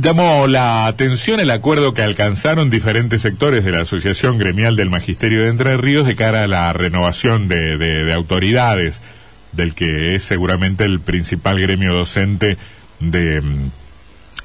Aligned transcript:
Llamó 0.00 0.46
la 0.46 0.86
atención 0.86 1.40
el 1.40 1.50
acuerdo 1.50 1.92
que 1.92 2.02
alcanzaron 2.02 2.70
diferentes 2.70 3.20
sectores 3.20 3.64
de 3.64 3.72
la 3.72 3.80
Asociación 3.80 4.38
Gremial 4.38 4.74
del 4.74 4.88
Magisterio 4.88 5.42
de 5.42 5.48
Entre 5.48 5.76
Ríos 5.76 6.06
de 6.06 6.16
cara 6.16 6.44
a 6.44 6.46
la 6.46 6.72
renovación 6.72 7.48
de, 7.48 8.10
autoridades, 8.14 9.02
del 9.52 9.74
que 9.74 10.14
es 10.14 10.22
seguramente 10.22 10.84
el 10.84 11.00
principal 11.00 11.60
gremio 11.60 11.92
docente 11.92 12.56
de, 13.00 13.42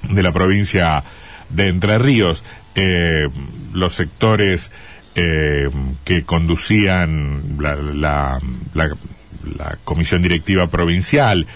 de 0.10 0.24
la 0.24 0.34
provincia 0.34 1.04
de 1.50 1.70
Entre 1.70 2.00
Ríos. 2.00 2.44
Eh, 2.76 3.30
los 3.72 3.96
sectores 3.96 4.72
eh, 5.16 5.70
que 6.04 6.24
conducían 6.24 7.56
la, 7.60 7.76
la, 7.76 8.40
la, 8.74 9.78
comisión 9.86 10.22
directiva 10.22 10.68
provincial 10.68 11.48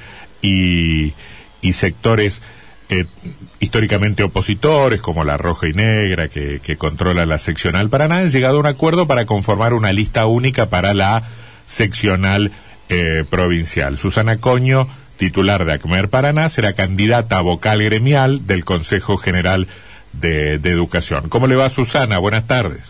y, 0.41 1.11
y 1.61 1.73
sectores 1.73 2.41
eh, 2.89 3.05
históricamente 3.59 4.23
opositores, 4.23 4.99
como 4.99 5.23
la 5.23 5.37
Roja 5.37 5.67
y 5.67 5.73
Negra, 5.73 6.27
que, 6.27 6.59
controla 6.77 7.27
la 7.27 7.37
seccional 7.37 7.89
Paraná, 7.89 8.17
han 8.17 8.31
llegado 8.31 8.57
a 8.57 8.59
un 8.61 8.65
acuerdo 8.65 9.05
para 9.05 9.25
conformar 9.27 9.75
una 9.75 9.93
lista 9.93 10.25
única 10.25 10.69
para 10.69 10.95
la 10.95 11.23
seccional 11.67 12.51
eh, 12.89 13.25
provincial. 13.29 13.99
Susana 13.99 14.37
Coño, 14.37 14.87
titular 15.17 15.65
de 15.65 15.73
ACMER 15.73 16.09
Paraná, 16.09 16.49
será 16.49 16.73
candidata 16.73 17.37
a 17.37 17.41
vocal 17.41 17.83
gremial 17.83 18.47
del 18.47 18.65
Consejo 18.65 19.17
General 19.17 19.67
de, 20.13 20.55
Educación. 20.55 21.29
¿Cómo 21.29 21.45
le 21.45 21.55
va, 21.55 21.69
Susana? 21.69 22.17
Buenas 22.17 22.47
tardes. 22.47 22.81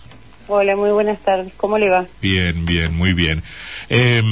Hola, 0.48 0.78
muy 0.78 0.92
buenas 0.92 1.20
tardes. 1.20 1.52
¿Cómo 1.58 1.78
le 1.78 1.90
va? 1.90 2.06
Bien, 2.22 2.66
bien, 2.66 2.96
muy 2.96 3.12
bien. 3.12 3.44
Eh, 3.90 4.24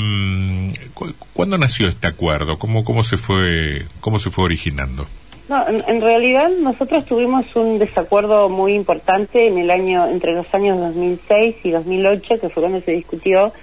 ¿Cuándo 1.34 1.58
nació 1.58 1.90
este 1.90 2.08
acuerdo? 2.08 2.58
¿Cómo, 2.58 2.86
cómo, 2.86 3.04
se 3.04 3.18
fue, 3.18 3.86
¿Cómo 4.00 4.18
se 4.20 4.32
fue 4.32 4.46
originando? 4.46 5.08
No, 5.50 5.66
en, 5.66 6.02
realidad 6.02 6.50
nosotros 6.50 7.06
tuvimos 7.06 7.56
un 7.56 7.80
desacuerdo 7.80 8.50
muy 8.50 8.74
importante 8.74 9.48
en 9.48 9.58
el 9.58 9.72
año 9.72 10.06
entre 10.08 10.34
los 10.34 10.54
años 10.54 10.78
2006 10.78 11.56
y 11.64 11.72
2008, 11.72 12.42
que 12.42 12.50
fue 12.50 12.64
cuando 12.64 12.82
se 12.82 12.92
discutió 12.92 13.54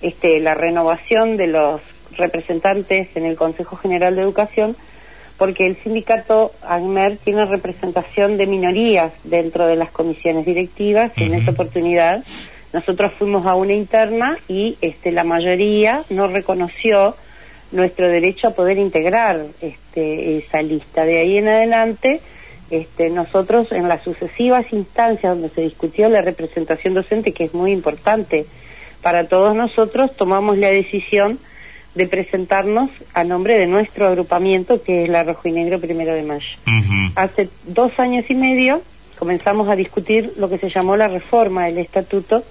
este, 0.00 0.40
la 0.40 0.54
renovación 0.54 1.36
de 1.36 1.48
los 1.48 1.82
representantes 2.16 3.14
en 3.14 3.26
el 3.26 3.36
Consejo 3.36 3.76
General 3.76 4.16
de 4.16 4.22
Educación, 4.22 4.74
porque 5.36 5.66
el 5.66 5.76
sindicato 5.76 6.52
AGMER 6.62 7.18
tiene 7.18 7.44
representación 7.44 8.38
de 8.38 8.46
minorías 8.46 9.12
dentro 9.24 9.66
de 9.66 9.76
las 9.76 9.90
comisiones 9.90 10.46
directivas 10.46 11.12
y 11.16 11.24
en 11.24 11.34
esa 11.34 11.50
oportunidad 11.50 12.24
nosotros 12.72 13.12
fuimos 13.18 13.44
a 13.44 13.54
una 13.54 13.72
interna 13.72 14.38
y 14.48 14.78
este, 14.80 15.12
la 15.12 15.24
mayoría 15.24 16.04
no 16.08 16.26
reconoció 16.26 17.16
nuestro 17.74 18.08
derecho 18.08 18.48
a 18.48 18.50
poder 18.52 18.78
integrar 18.78 19.44
este, 19.60 20.38
esa 20.38 20.62
lista. 20.62 21.04
De 21.04 21.18
ahí 21.18 21.38
en 21.38 21.48
adelante, 21.48 22.20
este, 22.70 23.10
nosotros 23.10 23.70
en 23.72 23.88
las 23.88 24.02
sucesivas 24.02 24.72
instancias 24.72 25.34
donde 25.34 25.50
se 25.50 25.60
discutió 25.60 26.08
la 26.08 26.22
representación 26.22 26.94
docente, 26.94 27.32
que 27.32 27.44
es 27.44 27.54
muy 27.54 27.72
importante 27.72 28.46
para 29.02 29.28
todos 29.28 29.54
nosotros, 29.54 30.16
tomamos 30.16 30.56
la 30.56 30.68
decisión 30.68 31.38
de 31.94 32.06
presentarnos 32.06 32.90
a 33.12 33.22
nombre 33.22 33.58
de 33.58 33.66
nuestro 33.66 34.06
agrupamiento, 34.06 34.82
que 34.82 35.04
es 35.04 35.08
la 35.08 35.22
Rojo 35.22 35.46
y 35.48 35.52
Negro 35.52 35.78
Primero 35.78 36.14
de 36.14 36.22
Mayo. 36.22 36.58
Hace 37.14 37.48
dos 37.66 37.92
años 37.98 38.24
y 38.28 38.34
medio 38.34 38.82
comenzamos 39.18 39.68
a 39.68 39.76
discutir 39.76 40.32
lo 40.36 40.48
que 40.48 40.58
se 40.58 40.70
llamó 40.70 40.96
la 40.96 41.08
reforma 41.08 41.66
del 41.66 41.78
estatuto, 41.78 42.42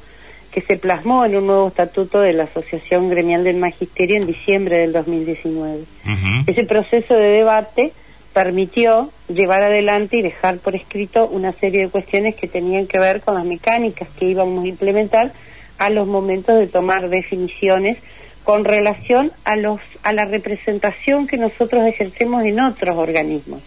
que 0.54 0.62
se 0.62 0.78
plasmó 0.78 1.26
en 1.26 1.36
un 1.36 1.48
nuevo 1.48 1.68
estatuto 1.68 2.20
de 2.20 2.34
la 2.34 2.44
Asociación 2.44 3.10
Gremial 3.10 3.44
del 3.44 3.58
Magisterio 3.58 4.18
en 4.18 4.28
diciembre 4.28 4.78
del 4.78 4.94
2019. 4.94 5.84
Ese 6.46 6.64
proceso 6.66 7.16
de 7.16 7.28
debate 7.28 7.92
permitió 8.34 9.10
llevar 9.28 9.64
adelante 9.64 10.18
y 10.18 10.22
dejar 10.22 10.58
por 10.58 10.76
escrito 10.76 11.28
una 11.28 11.52
serie 11.52 11.82
de 11.82 11.90
cuestiones 11.90 12.36
que 12.36 12.48
tenían 12.48 12.88
que 12.88 13.00
ver 13.00 13.22
con 13.22 13.36
las 13.36 13.46
mecánicas 13.46 14.08
que 14.18 14.26
íbamos 14.26 14.64
a 14.64 14.68
implementar 14.68 15.32
a 15.78 15.90
los 15.90 16.08
momentos 16.08 16.60
de 16.60 16.68
tomar 16.68 17.10
definiciones 17.10 17.98
con 18.44 18.64
relación 18.66 19.32
a 19.46 19.56
los 19.56 19.80
a 20.04 20.14
la 20.14 20.26
representación 20.26 21.28
que 21.28 21.38
nosotros 21.38 21.86
ejercemos 21.88 22.44
en 22.44 22.60
otros 22.60 22.98
organismos. 22.98 23.62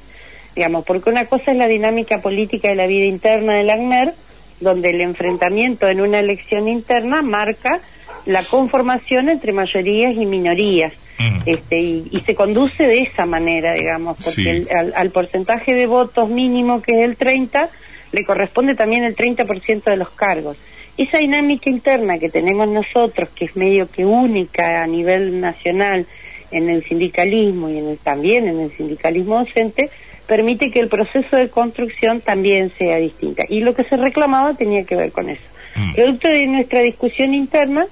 Digamos, 0.55 0.84
porque 0.84 1.10
una 1.10 1.27
cosa 1.27 1.50
es 1.50 1.56
la 1.56 1.66
dinámica 1.66 2.21
política 2.21 2.69
de 2.69 2.77
la 2.77 2.87
vida 2.87 3.06
interna 3.06 3.55
del 3.55 3.71
ACNER 3.71 4.15
donde 4.61 4.91
el 4.91 5.00
enfrentamiento 5.00 5.89
en 5.89 6.00
una 6.00 6.21
elección 6.21 6.69
interna 6.69 7.22
marca 7.22 7.81
la 8.25 8.43
conformación 8.43 9.28
entre 9.28 9.53
mayorías 9.53 10.15
y 10.15 10.27
minorías. 10.27 10.93
Mm. 11.19 11.39
Este, 11.47 11.81
y, 11.81 12.22
se 12.27 12.34
conduce 12.34 12.87
de 12.87 13.00
esa 13.00 13.25
manera, 13.25 13.72
digamos, 13.72 14.19
porque 14.22 14.66
al, 14.95 15.11
porcentaje 15.11 15.75
de 15.75 15.87
votos 15.87 16.28
mínimo, 16.28 16.83
que 16.83 16.93
es 16.93 17.09
el 17.09 17.16
30, 17.16 17.71
le 18.12 18.25
corresponde 18.25 18.75
también 18.75 19.05
el 19.05 19.16
30% 19.16 19.84
de 19.84 19.97
los 19.97 20.11
cargos. 20.11 20.59
Esa 20.99 21.19
dinámica 21.19 21.71
interna 21.71 22.19
que 22.19 22.28
tenemos 22.28 22.69
nosotros, 22.69 23.28
que 23.34 23.47
es 23.47 23.56
medio 23.56 23.89
que 23.89 24.05
única 24.05 24.83
a 24.83 24.87
nivel 24.87 25.41
nacional 25.41 26.06
en 26.50 26.69
el 26.69 26.84
sindicalismo 26.84 27.69
y 27.71 27.78
en 27.78 27.89
el, 27.89 27.99
también 27.99 28.49
en 28.49 28.61
el 28.61 28.77
sindicalismo 28.77 29.39
docente, 29.39 29.91
permite 30.26 30.70
que 30.70 30.81
el 30.81 30.88
proceso 30.88 31.37
de 31.37 31.48
construcción 31.48 32.20
también 32.20 32.72
sea 32.76 32.97
distinta. 32.97 33.44
Y 33.48 33.60
lo 33.60 33.75
que 33.75 33.84
se 33.84 33.97
reclamaba 33.97 34.54
tenía 34.54 34.84
que 34.84 34.97
ver 34.97 35.12
con 35.12 35.31
eso. 35.31 35.42
Mm. 35.76 35.94
Producto 35.94 36.28
de 36.28 36.47
nuestra 36.47 36.81
discusión 36.81 37.34
interna, 37.34 37.87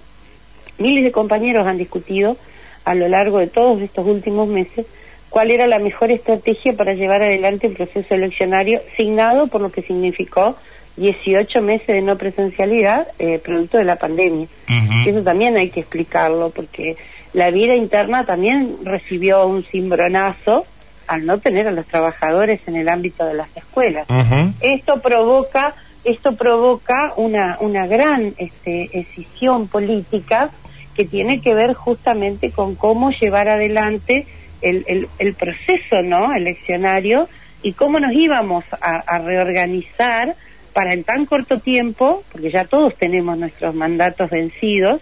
miles 0.79 1.05
de 1.05 1.13
compañeros 1.13 1.67
han 1.67 1.79
discutido 1.79 2.37
a 2.85 2.95
lo 2.95 3.09
largo 3.09 3.39
de 3.39 3.47
todos 3.47 3.81
estos 3.81 4.07
últimos 4.07 4.49
meses 4.49 4.87
cuál 5.31 5.51
era 5.51 5.67
la 5.67 5.79
mejor 5.79 6.11
estrategia 6.11 6.75
para 6.75 6.95
llevar 6.95 7.23
adelante 7.23 7.67
un 7.67 7.75
proceso 7.75 8.15
eleccionario 8.15 8.81
signado 8.97 9.49
por 9.49 9.61
lo 9.61 9.73
que 9.73 9.83
significó 9.83 10.57
18 10.97 11.61
meses 11.61 11.89
de 11.89 12.03
no 12.03 12.17
presencialidad 12.17 13.09
eh, 13.19 13.41
producto 13.43 13.79
de 13.79 13.85
la 13.85 13.97
pandemia. 13.97 14.47
Eso 15.05 15.23
también 15.23 15.57
hay 15.57 15.71
que 15.71 15.81
explicarlo 15.81 16.51
porque 16.51 16.97
la 17.33 17.51
vida 17.51 17.75
interna 17.75 18.25
también 18.25 18.77
recibió 18.85 19.45
un 19.47 19.65
cimbronazo 19.65 20.67
al 21.07 21.27
no 21.27 21.39
tener 21.39 21.69
a 21.69 21.71
los 21.71 21.87
trabajadores 21.87 22.67
en 22.69 22.77
el 22.77 22.89
ámbito 22.89 23.25
de 23.25 23.35
las 23.35 23.55
escuelas. 23.57 24.07
Esto 24.61 25.01
provoca 25.01 25.75
esto 26.05 26.37
provoca 26.37 27.15
una 27.17 27.57
una 27.61 27.87
gran 27.87 28.35
este, 28.37 28.91
decisión 28.93 29.69
política 29.69 30.51
que 30.95 31.05
tiene 31.05 31.41
que 31.41 31.55
ver 31.55 31.75
justamente 31.75 32.51
con 32.51 32.75
cómo 32.75 33.11
llevar 33.11 33.49
adelante 33.49 34.27
el, 34.61 35.09
el, 35.19 35.35
proceso 35.35 36.03
no 36.03 36.35
eleccionario 36.35 37.29
y 37.63 37.73
cómo 37.73 38.01
nos 38.01 38.13
íbamos 38.13 38.65
a, 38.81 39.19
reorganizar 39.19 40.35
para 40.73 40.93
en 40.93 41.05
tan 41.05 41.25
corto 41.25 41.61
tiempo, 41.61 42.25
porque 42.33 42.51
ya 42.51 42.65
todos 42.65 42.95
tenemos 42.97 43.39
nuestros 43.39 43.75
mandatos 43.75 44.31
vencidos, 44.31 45.01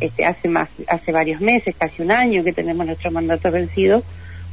este, 0.00 0.24
hace 0.24 0.48
más, 0.48 0.68
hace 0.86 1.10
varios 1.10 1.40
meses, 1.40 1.74
casi 1.76 2.02
un 2.02 2.12
año 2.12 2.44
que 2.44 2.52
tenemos 2.52 2.86
nuestros 2.86 3.12
mandatos 3.12 3.52
vencidos, 3.52 4.04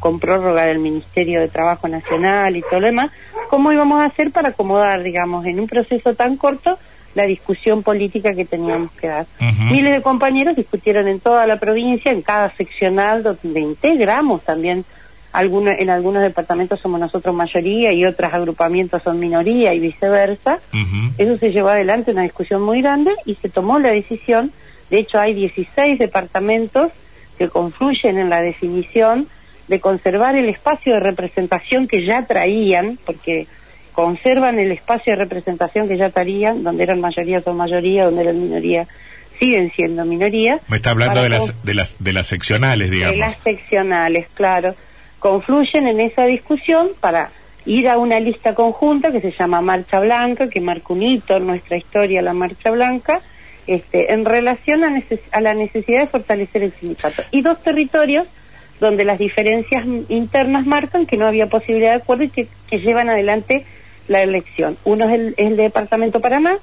con 0.05 0.19
prórroga 0.19 0.65
del 0.65 0.77
Ministerio 0.77 1.39
de 1.39 1.47
Trabajo 1.47 1.87
Nacional 1.87 2.55
y 2.55 2.61
todo 2.61 2.79
lo 2.79 2.85
demás, 2.85 3.11
¿cómo 3.49 3.71
íbamos 3.71 4.01
a 4.01 4.05
hacer 4.05 4.29
para 4.29 4.49
acomodar, 4.49 5.01
digamos, 5.01 5.47
en 5.47 5.59
un 5.59 5.65
proceso 5.65 6.13
tan 6.13 6.37
corto 6.37 6.77
la 7.15 7.25
discusión 7.25 7.81
política 7.81 8.35
que 8.35 8.45
teníamos 8.45 8.91
que 8.91 9.07
dar? 9.07 9.25
Miles 9.71 9.95
de 9.95 10.03
compañeros 10.03 10.55
discutieron 10.55 11.07
en 11.07 11.19
toda 11.19 11.47
la 11.47 11.59
provincia, 11.59 12.11
en 12.11 12.21
cada 12.21 12.51
seccional 12.51 13.23
donde 13.23 13.59
integramos 13.59 14.43
también 14.43 14.85
algunos, 15.33 15.73
en 15.79 15.89
algunos 15.89 16.21
departamentos 16.21 16.79
somos 16.79 16.99
nosotros 16.99 17.33
mayoría 17.33 17.91
y 17.91 18.05
otros 18.05 18.31
agrupamientos 18.31 19.01
son 19.01 19.19
minoría 19.19 19.73
y 19.73 19.79
viceversa. 19.79 20.59
Eso 21.17 21.37
se 21.39 21.51
llevó 21.51 21.69
adelante 21.69 22.11
una 22.11 22.21
discusión 22.21 22.61
muy 22.61 22.83
grande 22.83 23.11
y 23.25 23.33
se 23.33 23.49
tomó 23.49 23.79
la 23.79 23.89
decisión, 23.89 24.51
de 24.91 24.99
hecho 24.99 25.19
hay 25.19 25.33
16 25.33 25.97
departamentos 25.97 26.91
que 27.39 27.49
confluyen 27.49 28.19
en 28.19 28.29
la 28.29 28.41
definición 28.41 29.27
de 29.67 29.79
conservar 29.79 30.35
el 30.35 30.49
espacio 30.49 30.93
de 30.93 30.99
representación 30.99 31.87
que 31.87 32.05
ya 32.05 32.25
traían, 32.25 32.97
porque 33.05 33.47
conservan 33.93 34.59
el 34.59 34.71
espacio 34.71 35.13
de 35.13 35.17
representación 35.17 35.87
que 35.87 35.97
ya 35.97 36.09
traían, 36.09 36.63
donde 36.63 36.83
eran 36.83 36.99
mayoría 36.99 37.41
son 37.41 37.57
mayoría, 37.57 38.05
donde 38.05 38.23
eran 38.23 38.41
minoría 38.41 38.87
siguen 39.39 39.71
siendo 39.75 40.05
minoría. 40.05 40.59
Me 40.67 40.77
está 40.77 40.91
hablando 40.91 41.21
de 41.21 41.29
las, 41.29 41.63
de 41.63 41.73
las 41.73 41.95
de 41.99 42.13
las 42.13 42.27
seccionales, 42.27 42.89
digamos. 42.89 43.15
De 43.15 43.19
las 43.19 43.37
seccionales, 43.43 44.27
claro. 44.33 44.75
Confluyen 45.19 45.87
en 45.87 45.99
esa 45.99 46.25
discusión 46.25 46.89
para 46.99 47.31
ir 47.65 47.89
a 47.89 47.97
una 47.97 48.19
lista 48.19 48.53
conjunta 48.53 49.11
que 49.11 49.21
se 49.21 49.31
llama 49.31 49.61
Marcha 49.61 49.99
Blanca, 49.99 50.49
que 50.49 50.61
marca 50.61 50.93
un 50.93 51.01
hito 51.01 51.37
en 51.37 51.47
nuestra 51.47 51.77
historia, 51.77 52.21
la 52.21 52.33
Marcha 52.33 52.71
Blanca, 52.71 53.21
este, 53.65 54.13
en 54.13 54.23
relación 54.23 54.83
a, 54.83 55.01
a 55.31 55.41
la 55.41 55.53
necesidad 55.53 56.01
de 56.01 56.07
fortalecer 56.07 56.63
el 56.63 56.73
sindicato. 56.73 57.23
Y 57.31 57.41
dos 57.41 57.61
territorios 57.63 58.27
donde 58.79 59.05
las 59.05 59.19
diferencias 59.19 59.85
internas 60.09 60.65
marcan 60.65 61.05
que 61.05 61.17
no 61.17 61.25
había 61.25 61.47
posibilidad 61.47 61.91
de 61.91 62.01
acuerdo 62.01 62.23
y 62.23 62.29
que, 62.29 62.47
llevan 62.71 63.09
adelante 63.09 63.65
la 64.07 64.21
elección. 64.21 64.77
Uno 64.83 65.09
es 65.09 65.33
el, 65.37 65.55
Departamento 65.55 66.19
Paraná, 66.19 66.57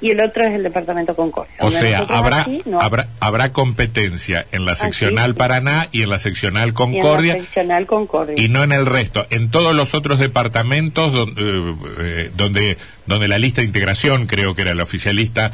y 0.00 0.10
el 0.10 0.20
otro 0.20 0.44
es 0.44 0.54
el 0.54 0.62
departamento 0.62 1.16
Concordia. 1.16 1.54
O 1.60 1.70
sea, 1.70 2.00
habrá, 2.08 2.46
habrá 2.80 3.08
habrá 3.20 3.52
competencia 3.52 4.46
en 4.52 4.64
la 4.64 4.76
seccional 4.76 5.34
Paraná 5.34 5.88
y 5.92 6.02
en 6.02 6.10
la 6.10 6.18
seccional 6.18 6.72
Concordia. 6.72 7.36
Y, 7.36 7.40
seccional 7.42 7.86
Concordia. 7.86 8.34
y 8.36 8.48
no 8.48 8.62
en 8.62 8.72
el 8.72 8.86
resto. 8.86 9.26
En 9.30 9.50
todos 9.50 9.74
los 9.74 9.94
otros 9.94 10.18
departamentos 10.18 11.12
donde, 11.12 11.74
eh, 12.00 12.30
donde, 12.36 12.78
donde 13.06 13.28
la 13.28 13.38
lista 13.38 13.60
de 13.60 13.66
integración, 13.66 14.26
creo 14.26 14.54
que 14.54 14.62
era 14.62 14.74
la 14.74 14.82
oficialista, 14.82 15.52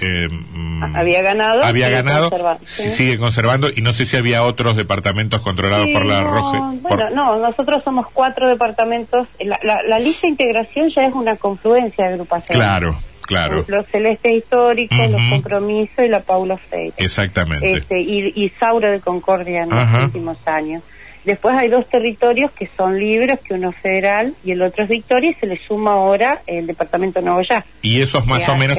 eh, 0.00 0.28
mm, 0.28 0.96
había 0.96 1.22
ganado. 1.22 1.64
Había 1.64 1.88
ganado, 1.88 2.30
sigue 2.66 3.18
conservando 3.18 3.70
y 3.74 3.80
no 3.80 3.92
sé 3.92 4.04
si 4.04 4.16
había 4.16 4.42
otros 4.42 4.76
departamentos 4.76 5.40
controlados 5.42 5.88
por 5.92 6.04
la 6.04 6.22
Roja. 6.22 6.74
Bueno, 6.80 7.10
no, 7.10 7.36
nosotros 7.38 7.82
somos 7.84 8.06
cuatro 8.12 8.48
departamentos. 8.48 9.28
La, 9.40 9.58
la, 9.82 9.98
lista 9.98 10.22
de 10.22 10.32
integración 10.32 10.90
ya 10.94 11.06
es 11.06 11.14
una 11.14 11.36
confluencia 11.36 12.06
de 12.06 12.12
agrupaciones. 12.14 12.56
Claro. 12.56 12.98
Claro. 13.22 13.64
Los 13.68 13.86
Celestes 13.86 14.32
Históricos, 14.32 15.10
los 15.10 15.20
Compromisos 15.30 16.04
y 16.04 16.08
la 16.08 16.20
Paula 16.20 16.56
Freire. 16.56 16.94
Exactamente. 16.96 17.72
Este, 17.72 18.00
y, 18.00 18.32
y 18.34 18.48
Saura 18.50 18.90
de 18.90 19.00
Concordia 19.00 19.62
en 19.62 19.70
los 19.70 20.04
últimos 20.04 20.36
años. 20.46 20.82
Después 21.24 21.54
hay 21.56 21.68
dos 21.68 21.88
territorios 21.88 22.50
que 22.50 22.68
son 22.76 22.98
libres, 22.98 23.38
que 23.40 23.54
uno 23.54 23.70
es 23.70 23.76
federal 23.76 24.34
y 24.44 24.50
el 24.52 24.62
otro 24.62 24.82
es 24.82 24.90
Victoria, 24.90 25.30
y 25.30 25.34
se 25.34 25.46
le 25.46 25.56
suma 25.56 25.92
ahora 25.92 26.42
el 26.46 26.66
departamento 26.66 27.20
de 27.20 27.26
Nuevo 27.26 27.42
Ya. 27.42 27.64
Y 27.80 28.00
esos 28.00 28.26
más 28.26 28.48
o 28.48 28.56
menos 28.56 28.76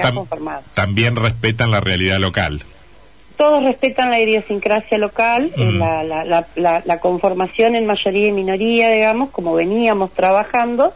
también 0.73 1.15
respetan 1.15 1.71
la 1.71 1.79
realidad 1.79 2.19
local. 2.19 2.61
Todos 3.37 3.63
respetan 3.63 4.11
la 4.11 4.19
idiosincrasia 4.19 4.97
local, 4.97 5.51
eh, 5.57 5.71
la, 5.71 6.03
la, 6.03 6.45
la, 6.55 6.83
la, 6.85 6.99
conformación 6.99 7.75
en 7.75 7.85
mayoría 7.87 8.27
y 8.27 8.31
minoría, 8.31 8.91
digamos, 8.91 9.31
como 9.31 9.55
veníamos 9.55 10.13
trabajando, 10.13 10.93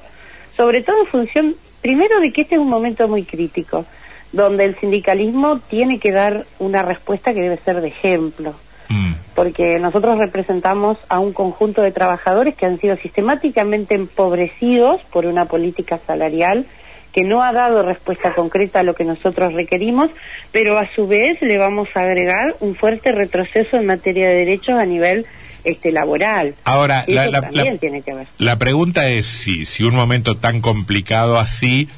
sobre 0.55 0.81
todo 0.81 1.01
en 1.01 1.07
función, 1.07 1.55
primero, 1.87 2.19
de 2.19 2.33
que 2.33 2.41
este 2.41 2.55
es 2.55 2.61
un 2.61 2.69
momento 2.69 3.07
muy 3.07 3.23
crítico, 3.23 3.85
donde 4.33 4.65
el 4.65 4.75
sindicalismo 4.75 5.59
tiene 5.59 5.99
que 5.99 6.11
dar 6.11 6.45
una 6.59 6.81
respuesta 6.81 7.33
que 7.33 7.41
debe 7.41 7.57
ser 7.57 7.79
de 7.79 7.87
ejemplo 7.87 8.53
Mm. 8.89 9.13
porque 9.35 9.79
nosotros 9.79 10.17
representamos 10.17 10.97
a 11.09 11.19
un 11.19 11.33
conjunto 11.33 11.81
de 11.81 11.91
trabajadores 11.91 12.55
que 12.55 12.65
han 12.65 12.79
sido 12.79 12.95
sistemáticamente 12.95 13.95
empobrecidos 13.95 15.01
por 15.11 15.25
una 15.25 15.45
política 15.45 15.99
salarial 16.07 16.65
que 17.11 17.23
no 17.23 17.43
ha 17.43 17.51
dado 17.51 17.83
respuesta 17.83 18.33
concreta 18.33 18.79
a 18.79 18.83
lo 18.83 18.93
que 18.93 19.03
nosotros 19.03 19.53
requerimos, 19.53 20.11
pero 20.51 20.77
a 20.77 20.87
su 20.87 21.07
vez 21.07 21.41
le 21.41 21.57
vamos 21.57 21.89
a 21.95 22.01
agregar 22.01 22.55
un 22.59 22.75
fuerte 22.75 23.11
retroceso 23.11 23.75
en 23.75 23.87
materia 23.87 24.29
de 24.29 24.35
derechos 24.35 24.79
a 24.79 24.85
nivel 24.85 25.25
este 25.67 25.91
laboral. 25.91 26.55
Ahora, 26.63 27.03
la, 27.07 27.49
tiene 27.79 28.01
que 28.01 28.13
ver. 28.13 28.27
la 28.37 28.57
pregunta 28.57 29.09
es 29.09 29.25
si, 29.25 29.65
si 29.65 29.83
un 29.83 29.95
momento 29.95 30.37
tan 30.37 30.61
complicado 30.61 31.37
así 31.37 31.89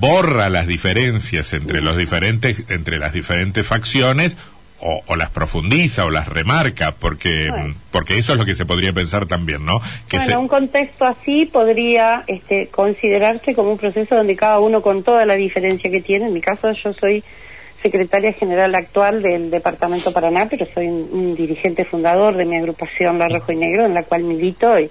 borra 0.00 0.48
las 0.48 0.66
diferencias 0.66 1.52
entre 1.52 1.80
los 1.80 1.96
diferentes 1.96 2.64
entre 2.70 2.98
las 2.98 3.12
diferentes 3.12 3.66
facciones 3.66 4.36
o, 4.78 5.16
las 5.16 5.30
profundiza 5.30 6.04
o 6.04 6.10
las 6.10 6.28
remarca, 6.28 6.92
porque, 6.92 7.50
porque 7.90 8.18
eso 8.18 8.32
es 8.32 8.38
lo 8.38 8.44
que 8.44 8.54
se 8.54 8.66
podría 8.66 8.92
pensar 8.92 9.26
también, 9.26 9.64
¿no? 9.64 9.80
Que 10.08 10.18
bueno, 10.18 10.40
un 10.40 10.48
contexto 10.48 11.06
así 11.06 11.46
podría 11.46 12.24
este, 12.26 12.68
considerarse 12.68 13.54
como 13.54 13.72
un 13.72 13.78
proceso 13.78 14.14
donde 14.14 14.36
cada 14.36 14.60
uno 14.60 14.82
con 14.82 15.02
toda 15.02 15.24
la 15.24 15.34
diferencia 15.34 15.90
que 15.90 16.02
tiene, 16.02 16.26
en 16.26 16.34
mi 16.34 16.40
caso 16.40 16.70
yo 16.72 16.92
soy 16.92 17.24
secretaria 17.86 18.32
general 18.32 18.74
actual 18.74 19.22
del 19.22 19.48
Departamento 19.48 20.12
Paraná, 20.12 20.48
pero 20.50 20.66
soy 20.66 20.88
un, 20.88 21.36
dirigente 21.36 21.84
fundador 21.84 22.34
de 22.34 22.44
mi 22.44 22.56
agrupación 22.56 23.18
La 23.18 23.28
Rojo 23.28 23.52
y 23.52 23.56
Negro, 23.56 23.86
en 23.86 23.94
la 23.94 24.02
cual 24.02 24.24
milito 24.24 24.78
y 24.80 24.90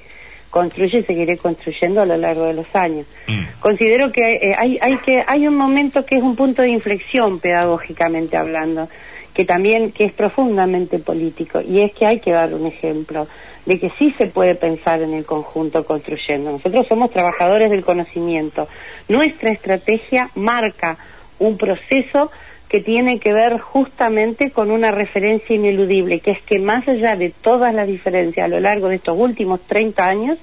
construye 0.49 0.99
y 0.99 1.03
seguiré 1.03 1.35
construyendo 1.35 2.01
a 2.01 2.05
lo 2.05 2.15
largo 2.15 2.45
de 2.45 2.53
los 2.53 2.73
años. 2.73 3.05
Mm. 3.27 3.59
Considero 3.59 4.11
que, 4.13 4.35
eh, 4.35 4.55
hay, 4.57 4.79
hay 4.81 4.97
que 4.99 5.23
hay 5.27 5.45
un 5.45 5.57
momento 5.57 6.05
que 6.05 6.15
es 6.15 6.23
un 6.23 6.37
punto 6.37 6.61
de 6.61 6.69
inflexión 6.69 7.39
pedagógicamente 7.39 8.37
hablando 8.37 8.87
que 9.33 9.43
también 9.43 9.91
que 9.91 10.05
es 10.05 10.13
profundamente 10.13 10.97
político 10.99 11.59
y 11.59 11.81
es 11.81 11.91
que 11.91 12.05
hay 12.05 12.21
que 12.21 12.31
dar 12.31 12.53
un 12.53 12.65
ejemplo 12.65 13.27
de 13.65 13.79
que 13.79 13.89
sí 13.97 14.15
se 14.17 14.27
puede 14.27 14.55
pensar 14.55 15.01
en 15.01 15.13
el 15.13 15.25
conjunto 15.25 15.83
construyendo. 15.83 16.51
Nosotros 16.51 16.87
somos 16.87 17.11
trabajadores 17.11 17.69
del 17.69 17.83
conocimiento. 17.83 18.69
Nuestra 19.09 19.51
estrategia 19.51 20.29
marca 20.35 20.97
un 21.39 21.57
proceso 21.57 22.31
que 22.69 22.81
tiene 22.81 23.19
que 23.19 23.33
ver 23.33 23.59
justamente 23.59 24.51
con 24.51 24.71
una 24.71 24.91
referencia 24.91 25.55
ineludible, 25.55 26.19
que 26.19 26.31
es 26.31 26.41
que 26.41 26.59
más 26.59 26.87
allá 26.87 27.15
de 27.15 27.29
todas 27.29 27.73
las 27.73 27.87
diferencias 27.87 28.45
a 28.45 28.47
lo 28.47 28.59
largo 28.59 28.89
de 28.89 28.95
estos 28.95 29.17
últimos 29.17 29.61
30 29.61 30.07
años, 30.07 30.39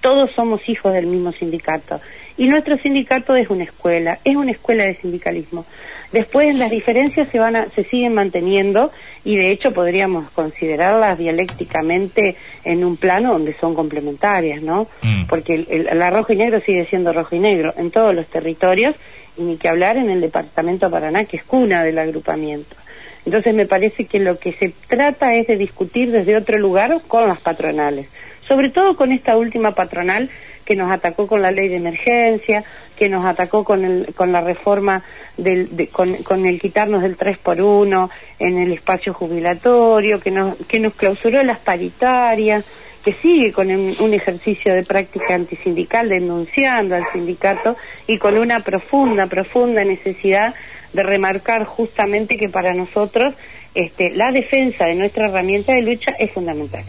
todos 0.00 0.30
somos 0.32 0.68
hijos 0.68 0.92
del 0.92 1.06
mismo 1.06 1.32
sindicato. 1.32 2.00
Y 2.38 2.48
nuestro 2.48 2.76
sindicato 2.76 3.34
es 3.34 3.48
una 3.48 3.64
escuela, 3.64 4.18
es 4.24 4.36
una 4.36 4.50
escuela 4.50 4.84
de 4.84 4.94
sindicalismo. 4.94 5.64
Después 6.12 6.54
las 6.56 6.70
diferencias 6.70 7.28
se 7.30 7.38
van 7.38 7.56
a, 7.56 7.66
se 7.70 7.84
siguen 7.84 8.14
manteniendo 8.14 8.92
y 9.24 9.36
de 9.36 9.50
hecho 9.50 9.72
podríamos 9.72 10.30
considerarlas 10.30 11.18
dialécticamente 11.18 12.36
en 12.64 12.84
un 12.84 12.96
plano 12.96 13.32
donde 13.32 13.54
son 13.54 13.74
complementarias, 13.74 14.62
¿no? 14.62 14.86
Mm. 15.02 15.26
Porque 15.26 15.54
el, 15.54 15.88
el, 15.88 16.12
rojo 16.12 16.32
y 16.32 16.36
negro 16.36 16.60
sigue 16.60 16.86
siendo 16.86 17.12
rojo 17.12 17.34
y 17.34 17.40
negro 17.40 17.74
en 17.76 17.90
todos 17.90 18.14
los 18.14 18.26
territorios 18.28 18.94
ni 19.36 19.56
que 19.56 19.68
hablar 19.68 19.96
en 19.96 20.10
el 20.10 20.20
departamento 20.20 20.90
Paraná 20.90 21.24
que 21.24 21.36
es 21.38 21.44
cuna 21.44 21.84
del 21.84 21.98
agrupamiento. 21.98 22.76
Entonces 23.24 23.54
me 23.54 23.66
parece 23.66 24.04
que 24.04 24.20
lo 24.20 24.38
que 24.38 24.52
se 24.52 24.72
trata 24.88 25.34
es 25.34 25.48
de 25.48 25.56
discutir 25.56 26.12
desde 26.12 26.36
otro 26.36 26.58
lugar 26.58 27.00
con 27.08 27.26
las 27.26 27.40
patronales, 27.40 28.06
sobre 28.46 28.70
todo 28.70 28.96
con 28.96 29.10
esta 29.10 29.36
última 29.36 29.72
patronal 29.72 30.30
que 30.64 30.76
nos 30.76 30.90
atacó 30.90 31.26
con 31.26 31.42
la 31.42 31.50
ley 31.50 31.68
de 31.68 31.76
emergencia, 31.76 32.64
que 32.96 33.08
nos 33.08 33.24
atacó 33.24 33.64
con, 33.64 33.84
el, 33.84 34.14
con 34.14 34.32
la 34.32 34.40
reforma, 34.40 35.02
del, 35.36 35.88
con, 35.92 36.46
el 36.46 36.60
quitarnos 36.60 37.02
del 37.02 37.16
3 37.16 37.38
por 37.38 37.60
1 37.60 38.10
en 38.38 38.58
el 38.58 38.72
espacio 38.72 39.12
jubilatorio, 39.12 40.20
que 40.20 40.30
nos, 40.30 40.56
que 40.66 40.80
nos 40.80 40.94
clausuró 40.94 41.42
las 41.44 41.58
paritarias, 41.58 42.64
que 43.06 43.12
sigue 43.22 43.52
con 43.52 43.70
un, 43.70 44.14
ejercicio 44.14 44.74
de 44.74 44.82
práctica 44.82 45.36
antisindical 45.36 46.08
denunciando 46.08 46.96
al 46.96 47.04
sindicato 47.12 47.76
y 48.08 48.18
con 48.18 48.36
una 48.36 48.64
profunda, 48.64 49.28
profunda 49.28 49.84
necesidad 49.84 50.56
de 50.92 51.04
remarcar 51.04 51.66
justamente 51.66 52.36
que 52.36 52.48
para 52.48 52.74
nosotros 52.74 53.34
este, 53.76 54.10
la 54.10 54.32
defensa 54.32 54.86
de 54.86 54.96
nuestra 54.96 55.26
herramienta 55.26 55.72
de 55.72 55.82
lucha 55.82 56.16
es 56.18 56.32
fundamental. 56.32 56.82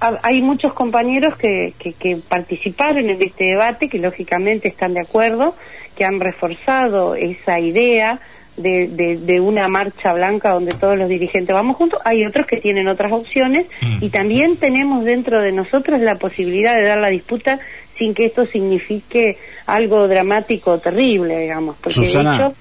Hay 0.00 0.40
muchos 0.40 0.72
compañeros 0.72 1.36
que, 1.36 1.74
que, 1.78 2.16
participaron 2.16 3.10
en 3.10 3.20
este 3.20 3.44
debate, 3.44 3.90
que 3.90 3.98
lógicamente 3.98 4.68
están 4.68 4.94
de 4.94 5.00
acuerdo, 5.00 5.54
que 5.96 6.06
han 6.06 6.18
reforzado 6.18 7.14
esa 7.14 7.60
idea 7.60 8.20
de, 8.58 9.18
de, 9.18 9.40
una 9.40 9.68
marcha 9.68 10.12
blanca 10.12 10.50
donde 10.50 10.72
todos 10.72 10.98
los 10.98 11.08
dirigentes 11.08 11.54
vamos 11.54 11.76
juntos. 11.76 12.00
Hay 12.04 12.24
otros 12.24 12.46
que 12.46 12.58
tienen 12.58 12.88
otras 12.88 13.12
opciones 13.12 13.66
mm. 13.80 14.04
y 14.04 14.10
también 14.10 14.56
tenemos 14.56 15.04
dentro 15.04 15.40
de 15.40 15.52
nosotros 15.52 16.00
la 16.00 16.16
posibilidad 16.16 16.74
de 16.74 16.82
dar 16.82 16.98
la 16.98 17.08
disputa 17.08 17.60
sin 17.96 18.14
que 18.14 18.26
esto 18.26 18.46
signifique 18.46 19.38
algo 19.66 20.08
dramático 20.08 20.72
o 20.72 20.78
terrible, 20.78 21.38
digamos. 21.38 21.76
Porque 21.80 22.00
de 22.00 22.06
hecho, 22.06 22.54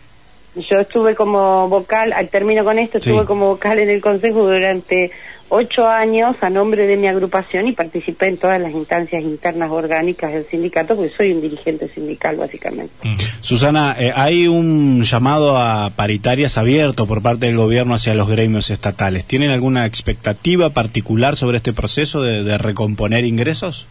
yo 0.56 0.80
estuve 0.80 1.16
como 1.16 1.70
vocal, 1.70 2.14
al 2.14 2.30
término 2.30 2.64
con 2.64 2.80
esto, 2.80 2.98
estuve 2.98 3.26
como 3.26 3.48
vocal 3.48 3.80
en 3.80 3.90
el 3.90 4.02
Consejo 4.02 4.48
durante 4.48 5.12
ocho 5.50 5.88
años 5.88 6.36
a 6.42 6.50
nombre 6.50 6.88
de 6.88 6.98
mi 6.98 7.08
agrupación 7.08 7.68
y 7.68 7.72
participé 7.72 8.28
en 8.28 8.38
todas 8.38 8.60
las 8.60 8.72
instancias 8.72 9.24
internas 9.24 9.72
orgánicas 9.72 10.34
del 10.34 10.46
sindicato 10.46 10.96
porque 10.96 11.12
soy 11.16 11.32
un 11.32 11.42
dirigente 11.42 11.88
sindical 11.88 12.36
básicamente. 12.36 12.94
Mm. 13.04 13.16
Susana, 13.42 13.96
eh, 13.98 14.12
hay 14.14 14.48
un 14.48 15.04
llamado 15.04 15.58
a 15.58 15.92
paritarias 15.92 16.58
abierto 16.58 17.08
por 17.08 17.22
parte 17.22 17.46
del 17.46 17.58
gobierno 17.58 17.94
hacia 17.94 18.14
los 18.14 18.28
gremios 18.28 18.70
estatales. 18.70 19.26
¿Tienen 19.26 19.52
alguna 19.52 19.86
expectativa 19.86 20.70
particular 20.72 21.36
sobre 21.36 21.58
este 21.58 21.74
proceso 21.74 22.22
de, 22.22 22.58
recomponer 22.58 23.24
ingresos? 23.24 23.86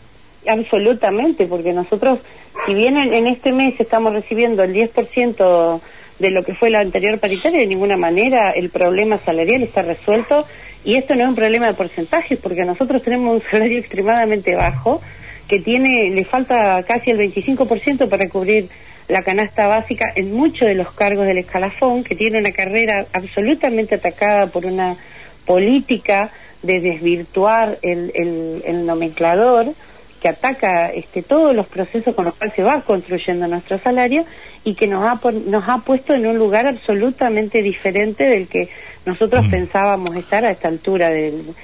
Absolutamente, 0.49 1.47
porque 1.47 1.73
nosotros, 1.73 2.19
si 2.67 2.75
bien 2.75 2.97
en, 2.97 3.27
este 3.27 3.53
mes 3.53 3.79
estamos 3.79 4.13
recibiendo 4.13 4.63
el 4.63 4.75
10% 4.75 5.81
de 6.19 6.31
lo 6.31 6.43
que 6.43 6.55
fue 6.55 6.71
la 6.71 6.81
anterior 6.81 7.19
paritaria, 7.19 7.61
de 7.61 7.67
ninguna 7.67 7.97
manera 7.97 8.51
el 8.51 8.71
problema 8.71 9.19
salarial 9.25 9.63
está 9.63 9.83
resuelto 9.83 10.47
y 10.87 10.95
esto 10.95 11.17
no 11.17 11.23
es 11.25 11.29
un 11.29 11.35
problema 11.35 11.67
de 11.67 11.75
porcentajes, 11.75 12.39
porque 12.39 12.65
nosotros 12.65 13.03
tenemos 13.03 13.35
un 13.35 13.51
salario 13.51 13.79
extremadamente 13.79 14.55
bajo, 14.55 15.03
que 15.49 15.59
tiene, 15.59 16.11
le 16.11 16.25
falta 16.25 16.81
casi 16.85 17.11
el 17.11 17.19
25% 17.19 18.09
para 18.09 18.29
cubrir 18.29 18.69
la 19.09 19.23
canasta 19.23 19.67
básica 19.67 20.13
en 20.15 20.33
muchos 20.33 20.69
de 20.69 20.77
los 20.77 20.93
cargos 20.93 21.27
del 21.27 21.39
escalafón, 21.39 22.05
que 22.05 22.15
tiene 22.15 22.39
una 22.39 22.53
carrera 22.53 23.05
absolutamente 23.13 23.97
atacada 23.97 24.47
por 24.47 24.65
una 24.65 24.97
política 25.45 26.31
de 26.63 26.79
desvirtuar 26.79 27.79
el, 27.83 28.13
el, 28.15 28.63
el 28.65 28.87
nomenclador 28.87 29.75
que 30.21 30.29
ataca 30.29 30.91
este, 30.91 31.23
todos 31.23 31.55
los 31.55 31.67
procesos 31.67 32.15
con 32.15 32.27
los 32.27 32.35
cuales 32.35 32.55
se 32.55 32.63
va 32.63 32.81
construyendo 32.81 33.47
nuestro 33.49 33.79
salario 33.79 34.25
y 34.65 34.75
que 34.75 34.87
nos 34.87 35.05
ha, 35.05 35.21
nos 35.47 35.69
ha 35.69 35.79
puesto 35.79 36.15
en 36.15 36.27
un 36.27 36.39
lugar 36.39 36.67
absolutamente 36.67 37.63
diferente 37.63 38.25
del 38.25 38.49
que 38.49 38.69
nosotros 39.07 39.47
mm. 39.47 39.51
pensábamos 39.51 40.17
estar 40.17 40.45
a 40.45 40.51
esta 40.51 40.69
altura 40.69 41.11
del, 41.11 41.55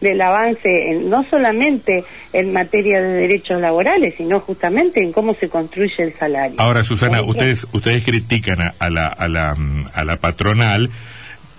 del 0.00 0.20
avance, 0.20 0.98
no 1.04 1.24
solamente 1.28 2.04
en 2.32 2.52
materia 2.52 3.02
de 3.02 3.08
derechos 3.14 3.60
laborales, 3.60 4.14
sino 4.16 4.40
justamente 4.40 5.02
en 5.02 5.12
cómo 5.12 5.34
se 5.34 5.48
construye 5.48 5.94
el 5.98 6.12
salario. 6.12 6.60
Ahora, 6.60 6.84
Susana, 6.84 7.22
ustedes, 7.22 7.66
ustedes 7.72 8.04
critican 8.04 8.72
a, 8.78 8.90
la, 8.90 9.08
a, 9.08 9.28
la, 9.28 9.56
a 9.92 10.04
la 10.04 10.16
patronal 10.16 10.90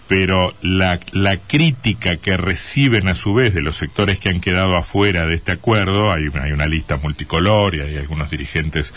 pero 0.07 0.53
la, 0.61 0.99
la 1.11 1.37
crítica 1.37 2.17
que 2.17 2.37
reciben 2.37 3.07
a 3.07 3.15
su 3.15 3.33
vez 3.33 3.53
de 3.53 3.61
los 3.61 3.77
sectores 3.77 4.19
que 4.19 4.29
han 4.29 4.41
quedado 4.41 4.75
afuera 4.75 5.25
de 5.25 5.33
este 5.33 5.53
acuerdo, 5.53 6.11
hay, 6.11 6.25
hay 6.39 6.51
una 6.51 6.67
lista 6.67 6.97
multicolor 6.97 7.73
y 7.73 7.79
hay 7.79 7.97
algunos 7.97 8.29
dirigentes 8.29 8.93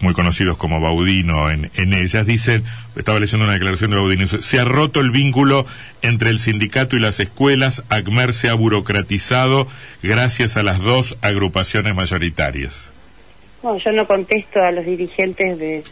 muy 0.00 0.14
conocidos 0.14 0.56
como 0.56 0.80
Baudino 0.80 1.50
en, 1.50 1.70
en 1.74 1.94
ellas, 1.94 2.26
dicen, 2.26 2.64
estaba 2.96 3.20
leyendo 3.20 3.44
una 3.44 3.54
declaración 3.54 3.90
de 3.90 3.96
Baudino, 3.98 4.26
se 4.26 4.58
ha 4.58 4.64
roto 4.64 5.00
el 5.00 5.10
vínculo 5.10 5.66
entre 6.02 6.30
el 6.30 6.40
sindicato 6.40 6.96
y 6.96 7.00
las 7.00 7.20
escuelas, 7.20 7.82
ACMER 7.88 8.32
se 8.32 8.48
ha 8.48 8.54
burocratizado 8.54 9.66
gracias 10.02 10.56
a 10.56 10.62
las 10.62 10.80
dos 10.80 11.16
agrupaciones 11.20 11.94
mayoritarias. 11.94 12.90
No, 13.62 13.76
yo 13.78 13.92
no 13.92 14.06
contesto 14.06 14.62
a 14.62 14.72
los 14.72 14.86
dirigentes 14.86 15.58
de, 15.58 15.84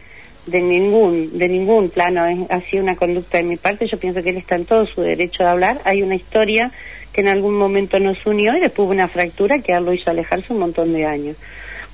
de 0.46 0.60
ningún 0.60 1.38
de 1.38 1.48
ningún 1.48 1.90
plano 1.90 2.22
ha 2.22 2.60
sido 2.62 2.82
una 2.82 2.96
conducta 2.96 3.38
de 3.38 3.44
mi 3.44 3.56
parte 3.56 3.86
yo 3.86 3.98
pienso 3.98 4.22
que 4.22 4.30
él 4.30 4.38
está 4.38 4.54
en 4.54 4.64
todo 4.64 4.86
su 4.86 5.02
derecho 5.02 5.42
de 5.42 5.50
hablar 5.50 5.80
hay 5.84 6.02
una 6.02 6.14
historia 6.14 6.72
que 7.12 7.20
en 7.20 7.28
algún 7.28 7.56
momento 7.58 7.98
nos 7.98 8.24
unió 8.24 8.56
y 8.56 8.60
después 8.60 8.86
hubo 8.86 8.92
una 8.92 9.08
fractura 9.08 9.58
que 9.58 9.72
él 9.72 9.84
lo 9.84 9.92
hizo 9.92 10.10
alejarse 10.10 10.52
un 10.52 10.60
montón 10.60 10.94
de 10.94 11.04
años 11.04 11.36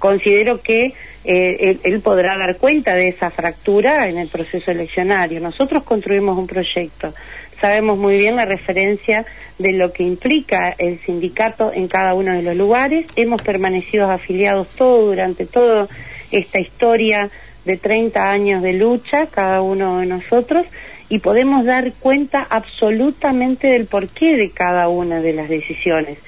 considero 0.05 0.61
que 0.61 0.93
eh, 1.25 1.79
él, 1.83 2.01
podrá 2.03 2.37
dar 2.37 2.59
cuenta 2.59 2.95
de 2.95 3.09
esa 3.09 3.31
fractura 3.31 4.07
en 4.07 4.19
el 4.19 4.29
proceso 4.29 4.71
eleccionario. 4.71 5.41
Nosotros 5.41 5.83
construimos 5.83 6.37
un 6.37 6.47
proyecto. 6.47 7.15
Sabemos 7.59 7.97
muy 7.97 8.19
bien 8.19 8.37
la 8.37 8.45
referencia 8.45 9.25
de 9.59 9.73
lo 9.73 9.95
que 9.95 10.03
implica 10.03 10.75
el 10.77 11.01
sindicato 11.07 11.73
en 11.73 11.89
cada 11.89 12.13
uno 12.13 12.35
de 12.35 12.43
los 12.43 12.55
lugares. 12.55 13.07
Hemos 13.17 13.41
permanecido 13.41 14.11
afiliados 14.11 14.69
todo 14.77 15.07
durante 15.07 15.47
toda 15.47 15.89
esta 16.31 16.61
historia 16.61 17.31
de 17.65 17.79
30 17.79 18.31
años 18.31 18.61
de 18.61 18.75
lucha, 18.75 19.29
cada 19.29 19.63
uno 19.63 20.01
de 20.01 20.07
nosotros, 20.07 20.67
y 21.09 21.21
podemos 21.21 21.65
dar 21.65 21.95
cuenta 21.95 22.47
absolutamente 22.51 23.69
del 23.69 23.87
porqué 23.87 24.37
de 24.37 24.51
cada 24.51 24.89
una 24.89 25.23
de 25.23 25.33
las 25.33 25.49
decisiones, 25.49 26.19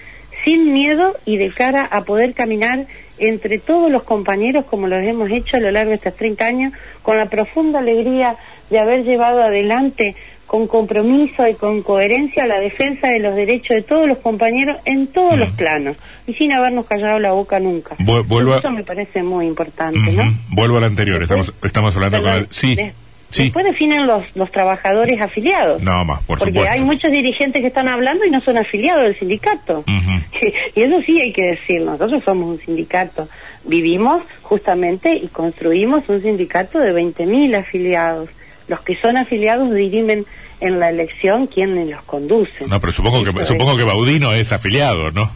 sin 0.47 0.73
miedo 0.73 1.17
y 1.25 1.39
de 1.39 1.51
cara 1.51 1.85
a 1.85 2.03
poder 2.05 2.33
caminar 2.33 2.87
entre 3.19 3.59
todos 3.59 3.91
los 3.91 4.05
compañeros 4.05 4.65
como 4.65 4.87
lo 4.87 4.97
hemos 4.97 5.29
hecho 5.29 5.57
a 5.57 5.61
lo 5.61 5.73
largo 5.73 5.91
de 5.91 5.97
estos 5.97 6.15
30 6.15 6.47
años, 6.47 6.73
con 7.03 7.17
la 7.17 7.27
profunda 7.27 7.81
alegría 7.81 8.37
de 8.71 8.79
haber 8.79 9.03
llevado 9.03 9.43
adelante 9.43 10.15
con 10.47 10.69
compromiso 10.69 11.49
y 11.49 11.55
con 11.55 11.83
coherencia 11.83 12.47
la 12.47 12.61
defensa 12.61 13.09
de 13.09 13.19
los 13.19 13.35
derechos 13.35 13.77
de 13.77 13.83
todos 13.83 14.07
los 14.07 14.19
compañeros 14.19 14.77
en 14.85 15.09
todos 15.09 15.37
los 15.37 15.53
mm. 15.53 15.57
planos 15.57 15.97
y 16.29 16.35
sin 16.35 16.53
habernos 16.53 16.87
callado 16.87 17.19
la 17.19 17.33
boca 17.33 17.59
nunca. 17.59 17.97
Eso 18.59 18.71
me 18.71 18.85
parece 18.85 19.25
muy 19.25 19.47
importante, 19.47 20.13
¿no? 20.13 20.23
Vuelvo 20.51 20.77
al 20.77 20.85
anterior, 20.85 21.21
estamos, 21.21 21.53
estamos 21.65 21.97
hablando 21.97 22.23
con... 22.23 22.47
Sí. 22.51 22.79
Después 23.35 23.65
definen 23.65 24.07
los, 24.07 24.25
los 24.35 24.51
trabajadores 24.51 25.21
afiliados. 25.21 25.83
No 25.83 26.05
más, 26.05 26.23
por 26.25 26.39
Porque 26.39 26.69
hay 26.69 26.81
muchos 26.81 27.11
dirigentes 27.11 27.61
que 27.61 27.69
están 27.69 27.89
hablando 27.89 28.25
y 28.25 28.31
no 28.31 28.41
son 28.41 28.57
afiliados 28.57 29.03
del 29.05 29.19
sindicato. 29.19 29.85
y 30.75 30.81
eso 30.81 31.03
sí 31.05 31.21
hay 31.21 31.33
que 31.33 31.51
decir, 31.51 31.83
nosotros 31.83 32.23
somos 32.25 32.49
un 32.49 32.59
sindicato. 32.59 33.29
Vivimos 33.65 34.23
justamente 34.43 35.15
y 35.15 35.29
construimos 35.29 36.09
un 36.09 36.23
sindicato 36.23 36.79
de 36.79 36.95
20.000 36.95 37.59
afiliados 37.59 38.31
los 38.69 38.81
que 38.81 38.97
son 38.97 39.17
afiliados 39.17 39.73
dirimen 39.73 40.27
en 40.61 40.81
la 40.81 40.91
elección 40.91 41.47
quienes 41.47 41.89
los 41.89 42.03
conducen. 42.03 42.69
No, 42.69 42.81
pero 42.81 42.93
supongo 42.93 43.25
que 43.25 43.45
supongo 43.45 43.77
que 43.77 43.85
Baudino 43.85 44.33
es 44.33 44.53
afiliado, 44.53 45.11
¿no? 45.13 45.31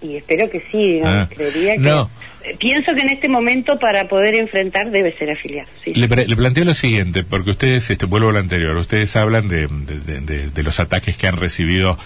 Y 0.00 0.16
espero 0.16 0.48
que 0.50 0.62
sí, 0.70 1.00
ah. 1.04 1.28
creería 1.34 1.74
que... 1.74 1.80
No. 1.80 2.10
Pienso 2.58 2.94
que 2.94 3.02
en 3.02 3.10
este 3.10 3.28
momento 3.28 3.78
para 3.78 4.08
poder 4.08 4.34
enfrentar 4.34 4.90
debe 4.90 5.12
ser 5.12 5.30
afiliado. 5.30 5.68
Sí. 5.84 5.92
Le, 5.92 6.08
planteo 6.08 6.64
lo 6.64 6.74
siguiente, 6.74 7.22
porque 7.22 7.50
ustedes, 7.50 7.90
este, 7.90 8.06
vuelvo 8.06 8.30
al 8.30 8.36
anterior, 8.36 8.74
ustedes 8.76 9.14
hablan 9.16 9.48
de, 9.48 9.68
de, 9.68 10.48
de 10.48 10.62
los 10.62 10.80
ataques 10.80 11.16
que 11.16 11.26
han 11.26 11.36
recibido 11.36 11.98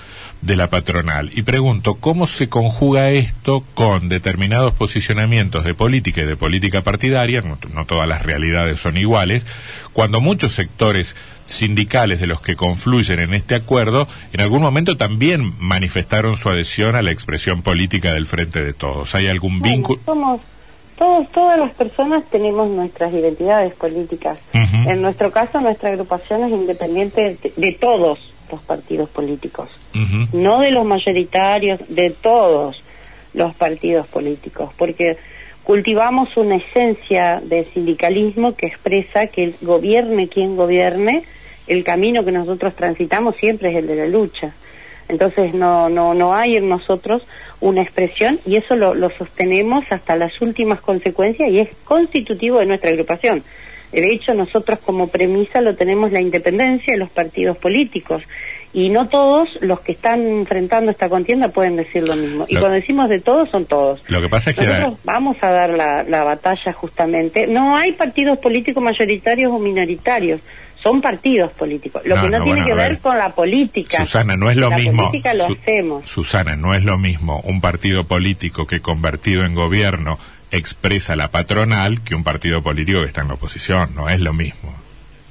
de 0.42 0.56
la 0.56 0.68
patronal. 0.68 1.30
Y 1.34 1.42
pregunto, 1.42 1.94
¿cómo 1.94 2.26
se 2.26 2.48
conjuga 2.48 3.10
esto 3.10 3.64
con 3.74 4.08
determinados 4.08 4.74
posicionamientos 4.74 5.64
de 5.64 5.72
política 5.72 6.22
y 6.22 6.26
de 6.26 6.36
política 6.36 6.82
partidaria? 6.82 7.42
No, 7.42 7.86
todas 7.86 8.08
las 8.08 8.22
realidades 8.22 8.80
son 8.80 8.98
iguales, 8.98 9.46
cuando 9.92 10.20
muchos 10.20 10.52
sectores 10.52 11.14
sindicales 11.52 12.20
de 12.20 12.26
los 12.26 12.40
que 12.40 12.56
confluyen 12.56 13.20
en 13.20 13.34
este 13.34 13.54
acuerdo 13.54 14.08
en 14.32 14.40
algún 14.40 14.62
momento 14.62 14.96
también 14.96 15.54
manifestaron 15.58 16.36
su 16.36 16.48
adhesión 16.48 16.96
a 16.96 17.02
la 17.02 17.10
expresión 17.10 17.62
política 17.62 18.12
del 18.12 18.26
Frente 18.26 18.62
de 18.62 18.72
Todos. 18.72 19.14
¿Hay 19.14 19.28
algún 19.28 19.60
vínculo? 19.60 20.00
Somos 20.04 20.40
todos, 20.96 21.28
todas 21.30 21.58
las 21.58 21.72
personas 21.72 22.24
tenemos 22.30 22.70
nuestras 22.70 23.12
identidades 23.12 23.74
políticas. 23.74 24.38
En 24.52 25.02
nuestro 25.02 25.32
caso, 25.32 25.60
nuestra 25.60 25.90
agrupación 25.90 26.44
es 26.44 26.50
independiente 26.50 27.38
de 27.56 27.72
todos 27.72 28.18
los 28.50 28.60
partidos 28.62 29.08
políticos, 29.08 29.68
no 30.32 30.60
de 30.60 30.70
los 30.70 30.84
mayoritarios, 30.84 31.80
de 31.88 32.10
todos 32.10 32.82
los 33.34 33.54
partidos 33.54 34.06
políticos, 34.06 34.70
porque 34.76 35.16
cultivamos 35.62 36.36
una 36.36 36.56
esencia 36.56 37.40
de 37.42 37.64
sindicalismo 37.72 38.54
que 38.54 38.66
expresa 38.66 39.26
que 39.28 39.44
el 39.44 39.54
gobierne 39.60 40.28
quien 40.28 40.56
gobierne, 40.56 41.22
el 41.66 41.84
camino 41.84 42.24
que 42.24 42.32
nosotros 42.32 42.74
transitamos 42.74 43.36
siempre 43.36 43.70
es 43.70 43.76
el 43.76 43.86
de 43.86 43.96
la 43.96 44.06
lucha. 44.06 44.52
Entonces 45.08 45.54
no, 45.54 45.88
no, 45.88 46.14
no 46.14 46.34
hay 46.34 46.56
en 46.56 46.68
nosotros 46.68 47.26
una 47.60 47.82
expresión 47.82 48.40
y 48.46 48.56
eso 48.56 48.74
lo, 48.76 48.94
lo 48.94 49.10
sostenemos 49.10 49.84
hasta 49.90 50.16
las 50.16 50.40
últimas 50.40 50.80
consecuencias 50.80 51.50
y 51.50 51.60
es 51.60 51.68
constitutivo 51.84 52.58
de 52.58 52.66
nuestra 52.66 52.90
agrupación. 52.90 53.42
De 53.92 54.10
hecho, 54.10 54.32
nosotros 54.32 54.78
como 54.84 55.08
premisa 55.08 55.60
lo 55.60 55.76
tenemos 55.76 56.12
la 56.12 56.20
independencia 56.20 56.94
de 56.94 56.98
los 56.98 57.10
partidos 57.10 57.58
políticos 57.58 58.22
y 58.72 58.88
no 58.88 59.06
todos 59.08 59.58
los 59.60 59.80
que 59.80 59.92
están 59.92 60.26
enfrentando 60.26 60.90
esta 60.90 61.10
contienda 61.10 61.48
pueden 61.48 61.76
decir 61.76 62.08
lo 62.08 62.16
mismo. 62.16 62.46
Y 62.48 62.56
cuando 62.56 62.76
decimos 62.76 63.10
de 63.10 63.20
todos, 63.20 63.50
son 63.50 63.66
todos. 63.66 64.02
Lo 64.08 64.22
que 64.22 64.30
pasa 64.30 64.50
es 64.50 64.58
que... 64.58 64.66
Nosotros 64.66 64.98
vamos 65.04 65.36
a 65.42 65.50
dar 65.50 65.70
la, 65.70 66.04
la 66.04 66.24
batalla 66.24 66.72
justamente. 66.72 67.46
No 67.46 67.76
hay 67.76 67.92
partidos 67.92 68.38
políticos 68.38 68.82
mayoritarios 68.82 69.52
o 69.52 69.58
minoritarios 69.58 70.40
son 70.82 71.00
partidos 71.00 71.52
políticos. 71.52 72.02
Lo 72.04 72.20
que 72.20 72.28
no, 72.28 72.44
tiene 72.44 72.64
que 72.64 72.74
ver, 72.74 72.98
con 72.98 73.16
la 73.16 73.30
política. 73.30 73.98
Susana, 73.98 74.36
no 74.36 74.50
es 74.50 74.56
lo 74.56 74.70
la 74.70 74.76
mismo. 74.76 75.04
Política 75.04 75.34
lo 75.34 75.46
hacemos. 75.46 76.10
Susana, 76.10 76.56
no 76.56 76.74
es 76.74 76.84
lo 76.84 76.98
mismo 76.98 77.40
un 77.44 77.60
partido 77.60 78.04
político 78.04 78.66
que 78.66 78.80
convertido 78.80 79.44
en 79.44 79.54
gobierno 79.54 80.18
expresa 80.50 81.16
la 81.16 81.28
patronal 81.28 82.02
que 82.02 82.14
un 82.14 82.24
partido 82.24 82.62
político 82.62 83.00
que 83.00 83.06
está 83.06 83.22
en 83.22 83.28
la 83.28 83.34
oposición. 83.34 83.94
No 83.94 84.08
es 84.08 84.20
lo 84.20 84.32
mismo. 84.32 84.74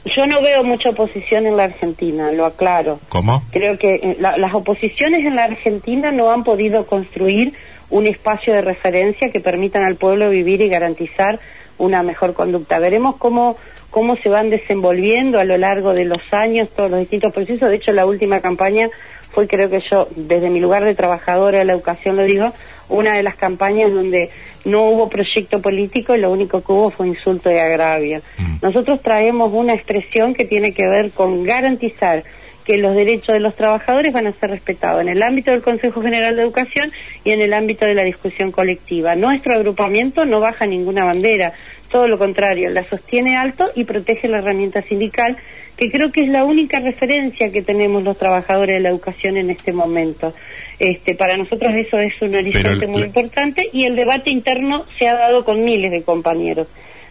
Yo 0.06 0.26
no 0.26 0.42
veo 0.42 0.64
mucha 0.64 0.90
oposición 0.90 1.46
en 1.46 1.58
la 1.58 1.66
Argentina, 1.66 2.32
lo 2.32 2.46
aclaro. 2.46 3.00
¿Cómo? 3.10 3.44
Creo 3.52 3.78
que 3.78 3.96
eh, 3.96 4.18
las 4.20 4.54
oposiciones 4.54 5.26
en 5.26 5.36
la 5.36 5.44
Argentina 5.44 6.12
no 6.12 6.32
han 6.32 6.44
podido 6.44 6.88
construir 6.88 7.54
un 7.92 8.08
espacio 8.08 8.54
de 8.54 8.62
referencia 8.62 9.32
que 9.32 9.40
permitan 9.40 9.84
al 9.84 9.96
pueblo 9.96 10.30
vivir 10.30 10.62
y 10.62 10.70
garantizar 10.70 11.40
una 11.82 12.04
mejor 12.04 12.34
conducta. 12.34 12.80
Veremos 12.80 13.18
cómo, 13.18 13.58
cómo 13.90 14.16
se 14.16 14.30
van 14.30 14.52
desenvolviendo 14.52 15.40
a 15.40 15.44
lo 15.44 15.58
largo 15.58 15.94
de 15.94 16.06
los 16.06 16.22
años 16.32 16.70
todos 16.70 16.92
los 16.92 17.00
distintos 17.00 17.34
procesos. 17.34 17.70
De 17.70 17.76
hecho, 17.76 17.92
la 17.92 18.06
última 18.06 18.40
campaña 18.40 18.90
fue, 19.32 19.48
creo 19.48 19.70
que 19.70 19.82
yo, 19.90 20.08
desde 20.16 20.50
mi 20.50 20.60
lugar 20.60 20.86
de 20.86 20.94
trabajadora 20.94 21.60
de 21.60 21.66
la 21.66 21.74
educación 21.74 22.18
lo 22.18 22.24
digo, 22.24 22.54
una 22.88 23.16
de 23.16 23.24
las 23.24 23.36
campañas 23.36 23.92
donde 23.92 24.30
no 24.64 24.84
hubo 24.90 25.10
proyecto 25.10 25.60
político 25.60 26.16
y 26.16 26.20
lo 26.20 26.32
único 26.32 26.62
que 26.62 26.72
hubo 26.72 26.92
fue 26.92 27.08
insulto 27.08 27.52
y 27.52 27.58
agravio. 27.58 28.22
Mm. 28.38 28.58
Nosotros 28.62 29.02
traemos 29.02 29.52
una 29.52 29.74
expresión 29.74 30.36
que 30.36 30.46
tiene 30.46 30.74
que 30.74 30.88
ver 30.88 31.12
con 31.12 31.44
garantizar 31.44 32.24
que 32.72 32.78
los 32.78 32.96
derechos 32.96 33.34
de 33.34 33.42
los 33.42 33.58
trabajadores 33.58 34.14
van 34.14 34.28
a 34.28 34.32
ser 34.32 34.50
respetados 34.50 35.02
en 35.02 35.10
el 35.10 35.22
ámbito 35.24 35.52
del 35.52 35.62
Consejo 35.62 36.02
General 36.02 36.34
de 36.38 36.42
Educación 36.42 36.90
y 37.26 37.32
en 37.32 37.42
el 37.42 37.52
ámbito 37.52 37.84
de 37.84 37.96
la 37.96 38.06
discusión 38.06 38.54
colectiva. 38.54 39.14
Nuestro 39.14 39.56
agrupamiento 39.56 40.24
no 40.24 40.40
baja 40.40 40.66
ninguna 40.66 41.04
bandera, 41.04 41.52
todo 41.90 42.08
lo 42.08 42.18
contrario, 42.18 42.70
la 42.70 42.86
sostiene 42.86 43.36
alto 43.36 43.70
y 43.76 43.84
protege 43.84 44.30
la 44.30 44.38
herramienta 44.38 44.82
sindical, 44.84 45.36
que 45.76 45.92
creo 45.92 46.14
que 46.14 46.24
es 46.24 46.30
la 46.30 46.46
única 46.46 46.80
referencia 46.80 47.52
que 47.52 47.62
tenemos 47.62 48.04
los 48.04 48.18
trabajadores 48.18 48.78
de 48.78 48.80
la 48.80 48.88
educación 48.88 49.36
en 49.36 49.50
este 49.50 49.74
momento. 49.74 50.34
Este, 50.80 51.14
para 51.14 51.36
nosotros 51.36 51.74
eso 51.74 52.00
es 52.00 52.22
un 52.22 52.34
horizonte 52.34 52.88
muy 52.88 53.02
importante 53.02 53.68
y 53.74 53.84
el 53.84 53.98
debate 53.98 54.30
interno 54.30 54.86
se 54.98 55.10
ha 55.10 55.16
dado 55.16 55.44
con 55.44 55.66
miles 55.66 55.92
de 55.92 56.04
compañeros. 56.04 56.68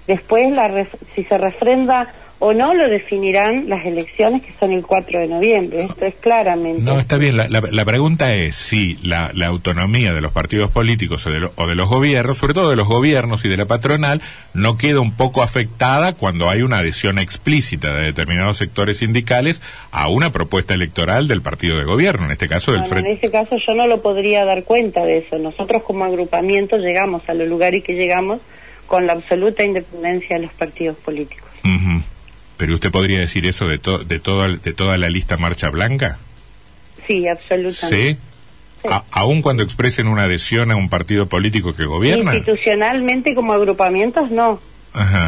Después, 0.07 0.51
la 0.57 0.87
si 1.15 1.23
se 1.23 1.37
refrenda 1.37 2.15
o 2.43 2.55
no 2.55 2.73
lo 2.73 2.89
definirán 2.89 3.69
las 3.69 3.85
elecciones 3.85 4.43
que 4.43 4.53
son 4.59 4.73
el 4.73 4.83
4 4.83 5.21
de 5.21 5.29
noviembre. 5.29 5.85
Esto 5.85 6.07
es 6.07 6.15
claramente. 6.15 6.81
No, 6.81 6.99
está 6.99 7.19
bien. 7.19 7.37
La, 7.37 7.49
la, 7.49 7.85
pregunta 7.85 8.35
es 8.35 8.57
si 8.57 8.97
la, 9.03 9.31
la, 9.35 9.47
autonomía 9.49 10.15
de 10.15 10.23
los 10.23 10.33
partidos 10.33 10.71
políticos 10.71 11.27
o 11.27 11.31
de, 11.31 11.51
o 11.55 11.67
de, 11.67 11.75
los 11.75 11.91
gobiernos, 11.91 12.39
sobre 12.39 12.55
todo 12.55 12.71
de 12.71 12.77
los 12.77 12.89
gobiernos 12.89 13.45
y 13.45 13.49
de 13.51 13.59
la 13.59 13.67
patronal, 13.67 14.23
no 14.55 14.79
queda 14.79 15.01
un 15.01 15.13
poco 15.13 15.43
afectada 15.43 16.15
cuando 16.15 16.49
hay 16.49 16.63
una 16.63 16.79
adhesión 16.79 17.19
explícita 17.19 17.93
de 17.93 18.05
determinados 18.05 18.57
sectores 18.57 18.97
sindicales 18.97 19.61
a 19.91 20.09
una 20.09 20.33
propuesta 20.33 20.73
electoral 20.73 21.29
del 21.29 21.43
partido 21.43 21.77
de 21.77 21.85
gobierno, 21.85 22.25
en 22.25 22.33
este 22.33 22.49
caso 22.49 22.73
del 22.73 22.85
Frente. 22.85 23.11
En 23.11 23.17
ese 23.19 23.31
caso 23.31 23.59
yo 23.59 23.75
no 23.75 23.87
lo 23.87 24.01
podría 24.01 24.47
dar 24.47 24.65
cuenta 24.65 25.05
de 25.05 25.19
eso. 25.19 25.39
Nosotros 25.39 25.83
como 25.83 26.07
agrupamiento 26.07 26.79
llegamos 26.79 27.29
a 27.29 27.35
los 27.35 27.47
lugares 27.47 27.85
que 27.85 27.93
llegamos 27.93 28.41
con 28.87 29.07
la 29.07 29.13
absoluta 29.13 29.63
independencia 29.63 30.37
de 30.37 30.45
los 30.45 30.55
partidos 30.55 30.97
políticos. 30.97 31.51
Pero 32.61 32.75
usted 32.75 32.91
podría 32.91 33.21
decir 33.21 33.47
eso 33.47 33.67
de, 33.67 33.79
de, 33.79 34.19
todo, 34.19 34.47
de 34.47 34.73
toda 34.75 34.99
la 34.99 35.09
lista 35.09 35.39
Marcha 35.39 35.71
Blanca? 35.71 36.19
Sí, 37.07 37.27
absolutamente. 37.27 38.13
¿Sí? 38.13 38.19
aún 39.11 39.41
cuando 39.41 39.63
expresen 39.63 40.09
una 40.09 40.25
adhesión 40.25 40.71
a 40.71 40.77
un 40.77 40.91
partido 40.91 41.27
político 41.27 41.75
que 41.75 41.87
gobierna. 41.87 42.35
Institucionalmente 42.35 43.35
como 43.35 43.55
agrupamientos 43.55 44.31
no. 44.31 44.61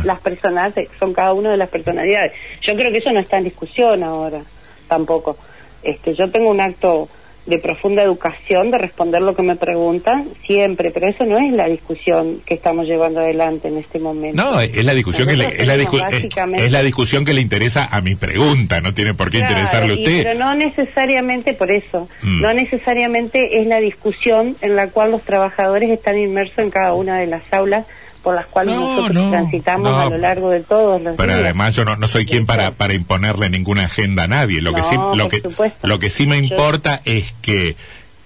Las 0.04 0.20
personas 0.20 0.74
son 0.98 1.14
cada 1.14 1.32
uno 1.32 1.48
de 1.48 1.56
las 1.56 1.70
personalidades. 1.70 2.32
Yo 2.60 2.74
creo 2.76 2.92
que 2.92 2.98
eso 2.98 3.12
no 3.12 3.20
está 3.20 3.38
en 3.38 3.44
discusión 3.44 4.02
ahora 4.02 4.42
tampoco. 4.86 5.38
Este, 5.82 6.14
yo 6.14 6.30
tengo 6.30 6.50
un 6.50 6.60
acto 6.60 7.08
de 7.46 7.58
profunda 7.58 8.02
educación, 8.02 8.70
de 8.70 8.78
responder 8.78 9.20
lo 9.20 9.34
que 9.34 9.42
me 9.42 9.56
preguntan 9.56 10.28
siempre, 10.46 10.90
pero 10.90 11.08
eso 11.08 11.24
no 11.24 11.38
es 11.38 11.52
la 11.52 11.66
discusión 11.66 12.40
que 12.46 12.54
estamos 12.54 12.86
llevando 12.86 13.20
adelante 13.20 13.68
en 13.68 13.78
este 13.78 13.98
momento. 13.98 14.36
No, 14.36 14.60
es 14.60 14.84
la 14.84 14.94
discusión 14.94 15.26
que 15.28 15.36
le, 15.36 15.46
es, 15.46 15.66
la 15.66 15.74
es, 15.74 16.72
la 16.72 16.82
discusión 16.82 17.24
que 17.24 17.34
le 17.34 17.40
interesa 17.40 17.88
a 17.90 18.00
mi 18.00 18.14
pregunta, 18.14 18.80
no 18.80 18.94
tiene 18.94 19.14
por 19.14 19.30
qué 19.30 19.38
interesarle 19.38 19.92
a 19.92 19.96
usted. 19.96 20.22
Pero 20.22 20.38
no 20.38 20.54
necesariamente 20.54 21.52
por 21.52 21.70
eso, 21.70 22.08
mm. 22.22 22.40
no 22.40 22.54
necesariamente 22.54 23.60
es 23.60 23.66
la 23.66 23.80
discusión 23.80 24.56
en 24.60 24.76
la 24.76 24.88
cual 24.88 25.10
los 25.10 25.22
trabajadores 25.22 25.90
están 25.90 26.18
inmersos 26.18 26.58
en 26.58 26.70
cada 26.70 26.94
una 26.94 27.18
de 27.18 27.26
las 27.26 27.52
aulas 27.52 27.86
por 28.22 28.34
las 28.34 28.46
cuales 28.46 28.76
nosotros 28.76 29.30
transitamos 29.30 29.92
a 29.92 30.08
lo 30.08 30.18
largo 30.18 30.50
de 30.50 30.60
todos 30.60 31.02
los 31.02 31.16
pero 31.16 31.34
además 31.34 31.74
yo 31.74 31.84
no, 31.84 32.08
soy 32.08 32.26
quien 32.26 32.46
para 32.46 32.70
para 32.72 32.94
imponerle 32.94 33.50
ninguna 33.50 33.84
agenda 33.84 34.24
a 34.24 34.28
nadie. 34.28 34.60
Lo 34.60 34.72
que 34.72 34.82
sí 34.82 34.96
lo 35.14 35.28
que 35.28 35.42
lo 35.82 35.98
que 35.98 36.10
sí 36.10 36.26
me 36.26 36.38
importa 36.38 37.00
es 37.04 37.32
que 37.42 37.76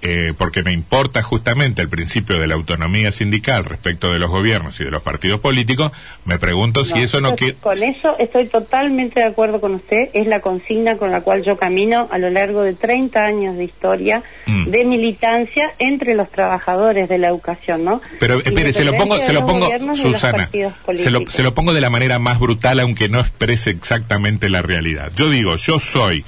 eh, 0.09 0.35
porque 0.39 0.63
me 0.63 0.71
importa 0.71 1.21
justamente 1.21 1.83
el 1.83 1.89
principio 1.89 2.39
de 2.39 2.47
la 2.47 2.55
autonomía 2.55 3.11
sindical 3.11 3.65
respecto 3.65 4.13
de 4.13 4.21
los 4.21 4.31
gobiernos 4.31 4.79
y 4.79 4.85
de 4.85 4.93
los 4.93 5.03
partidos 5.03 5.41
políticos, 5.41 5.91
me 6.25 6.39
pregunto 6.39 6.85
si 6.85 7.01
eso 7.01 7.21
no 7.21 7.35
quiere... 7.35 7.55
Con 7.55 7.83
eso 7.83 8.15
estoy 8.21 8.47
totalmente 8.47 9.19
de 9.19 9.27
acuerdo 9.27 9.61
con 9.61 9.75
usted, 9.75 10.11
es 10.13 10.29
la 10.29 10.39
consigna 10.39 10.97
con 10.97 11.11
la 11.11 11.23
cual 11.23 11.43
yo 11.43 11.57
camino 11.57 12.09
a 12.13 12.19
lo 12.19 12.31
largo 12.31 12.63
de 12.63 12.75
30 12.75 13.25
años 13.25 13.57
de 13.57 13.65
historia 13.65 14.23
mm. 14.47 14.67
de 14.67 14.85
militancia 14.85 15.73
entre 15.81 16.15
los 16.15 16.31
trabajadores 16.31 17.09
de 17.09 17.19
la 17.19 17.27
educación, 17.27 17.85
¿no? 17.85 18.01
Pero 18.21 18.39
espere, 18.45 18.73
se 18.73 18.85
lo 18.85 18.95
pongo, 18.95 19.17
se 19.17 19.33
lo 19.33 19.45
pongo, 19.45 19.69
Susana, 19.97 20.49
se 20.53 21.11
lo, 21.11 21.29
se 21.29 21.43
lo 21.43 21.53
pongo 21.53 21.75
de 21.75 21.81
la 21.81 21.91
manera 21.91 22.21
más 22.21 22.39
brutal, 22.39 22.79
aunque 22.79 23.09
no 23.09 23.19
exprese 23.19 23.71
exactamente 23.71 24.51
la 24.51 24.63
realidad. 24.63 25.11
Yo 25.17 25.31
digo, 25.31 25.57
yo 25.57 25.81
soy 25.81 26.25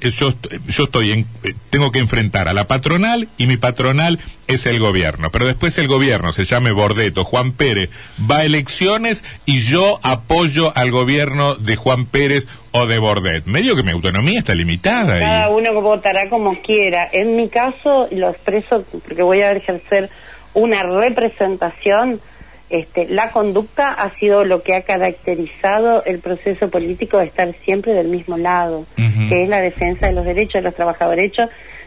yo, 0.00 0.32
yo 0.68 0.84
estoy 0.84 1.12
en, 1.12 1.26
eh, 1.42 1.54
tengo 1.70 1.92
que 1.92 1.98
enfrentar 1.98 2.48
a 2.48 2.54
la 2.54 2.66
patronal 2.66 3.28
y 3.36 3.46
mi 3.46 3.56
patronal 3.56 4.18
es 4.46 4.66
el 4.66 4.78
gobierno. 4.78 5.30
Pero 5.30 5.46
después 5.46 5.76
el 5.78 5.88
gobierno 5.88 6.32
se 6.32 6.44
llame 6.44 6.72
Bordeto, 6.72 7.24
Juan 7.24 7.52
Pérez, 7.52 7.90
va 8.30 8.38
a 8.38 8.44
elecciones 8.44 9.24
y 9.44 9.62
yo 9.62 10.00
apoyo 10.02 10.72
al 10.76 10.90
gobierno 10.90 11.56
de 11.56 11.76
Juan 11.76 12.06
Pérez 12.06 12.46
o 12.72 12.86
de 12.86 12.98
Bordet. 12.98 13.46
Medio 13.46 13.76
que 13.76 13.82
mi 13.82 13.90
autonomía 13.90 14.38
está 14.38 14.54
limitada. 14.54 15.18
Cada 15.18 15.48
uno 15.50 15.80
votará 15.80 16.28
como 16.28 16.60
quiera. 16.62 17.08
En 17.12 17.36
mi 17.36 17.48
caso, 17.48 18.08
lo 18.10 18.30
expreso 18.30 18.84
porque 19.06 19.22
voy 19.22 19.42
a 19.42 19.52
ejercer 19.52 20.10
una 20.54 20.82
representación 20.82 22.20
este, 22.68 23.06
la 23.06 23.30
conducta 23.30 23.92
ha 23.92 24.10
sido 24.10 24.44
lo 24.44 24.62
que 24.62 24.74
ha 24.74 24.82
caracterizado 24.82 26.02
el 26.04 26.18
proceso 26.18 26.68
político 26.68 27.18
de 27.18 27.26
estar 27.26 27.54
siempre 27.64 27.92
del 27.92 28.08
mismo 28.08 28.36
lado, 28.36 28.86
que 29.28 29.44
es 29.44 29.48
la 29.48 29.60
defensa 29.60 30.06
de 30.06 30.12
los 30.12 30.24
derechos 30.24 30.54
de 30.54 30.62
los 30.62 30.74
trabajadores. 30.74 31.32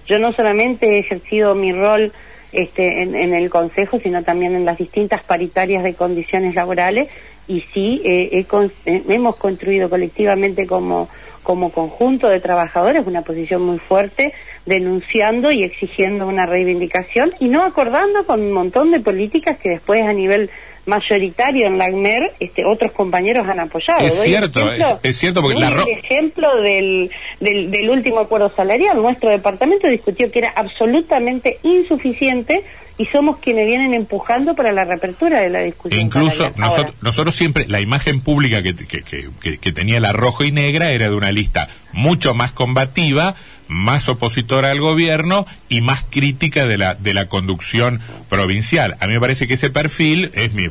yo 0.07 0.19
no 0.19 0.31
solamente 0.31 0.95
he 0.95 0.99
ejercido 0.99 1.53
mi 1.53 1.73
rol 1.73 2.13
este, 2.53 3.01
en, 3.01 3.33
el 3.33 3.49
Consejo, 3.49 3.99
sino 3.99 4.23
también 4.23 4.55
en 4.55 4.65
las 4.65 4.77
distintas 4.77 5.21
paritarias 5.21 5.83
de 5.83 5.95
condiciones 5.95 6.55
laborales, 6.55 7.09
y 7.47 7.61
sí 7.73 8.01
eh, 8.05 8.45
hemos 8.85 9.35
construido 9.35 9.89
colectivamente 9.89 10.65
como, 10.65 11.09
como 11.43 11.71
conjunto 11.71 12.29
de 12.29 12.39
trabajadores 12.39 13.05
una 13.05 13.23
posición 13.23 13.63
muy 13.63 13.79
fuerte, 13.79 14.33
denunciando 14.65 15.51
y 15.51 15.63
exigiendo 15.63 16.27
una 16.27 16.45
reivindicación 16.45 17.33
y 17.39 17.49
no 17.49 17.63
acordando 17.63 18.25
con 18.25 18.41
un 18.41 18.51
montón 18.51 18.91
de 18.91 18.99
políticas 18.99 19.57
que 19.57 19.69
después 19.69 20.03
a 20.03 20.13
nivel 20.13 20.49
mayoritario 20.89 21.67
en 21.67 21.77
la 21.77 21.85
ACMER, 21.85 22.33
este, 22.39 22.65
otros 22.65 22.91
compañeros 22.91 23.47
han 23.47 23.59
apoyado. 23.59 24.05
Es 24.05 24.21
cierto, 24.21 24.71
es, 25.03 25.17
cierto 25.17 25.41
porque 25.41 25.59
la 25.59 25.69
ejemplo 25.87 26.61
del, 26.61 27.09
del, 27.39 27.89
último 27.89 28.19
acuerdo 28.19 28.51
salarial, 28.55 28.97
nuestro 29.01 29.29
departamento 29.29 29.87
discutió 29.87 30.31
que 30.31 30.39
era 30.39 30.49
absolutamente 30.49 31.59
insuficiente 31.63 32.63
y 32.97 33.05
somos 33.05 33.37
quienes 33.37 33.65
vienen 33.65 33.93
empujando 33.93 34.55
para 34.55 34.73
la 34.73 34.83
reapertura 34.83 35.39
de 35.39 35.49
la 35.49 35.61
discusión. 35.61 36.01
Incluso 36.01 36.51
nosotros, 36.57 36.95
nosotros, 37.01 37.35
siempre, 37.35 37.65
la 37.67 37.79
imagen 37.79 38.19
pública 38.19 38.61
que, 38.61 38.75
que, 38.75 39.03
que, 39.41 39.57
que, 39.57 39.71
tenía 39.71 40.01
la 40.01 40.11
roja 40.11 40.43
y 40.43 40.51
negra 40.51 40.91
era 40.91 41.09
de 41.09 41.15
una 41.15 41.31
lista 41.31 41.69
mucho 41.93 42.33
más 42.33 42.51
combativa, 42.51 43.35
más 43.69 44.09
opositora 44.09 44.71
al 44.71 44.81
gobierno 44.81 45.45
y 45.69 45.79
más 45.81 46.03
crítica 46.09 46.65
de 46.65 46.77
la, 46.77 46.95
de 46.95 47.13
la 47.13 47.27
conducción 47.27 48.01
provincial. 48.27 48.97
A 48.99 49.07
mí 49.07 49.13
me 49.13 49.19
parece 49.21 49.47
que 49.47 49.53
ese 49.53 49.69
perfil, 49.69 50.31
es 50.33 50.53
mi, 50.53 50.67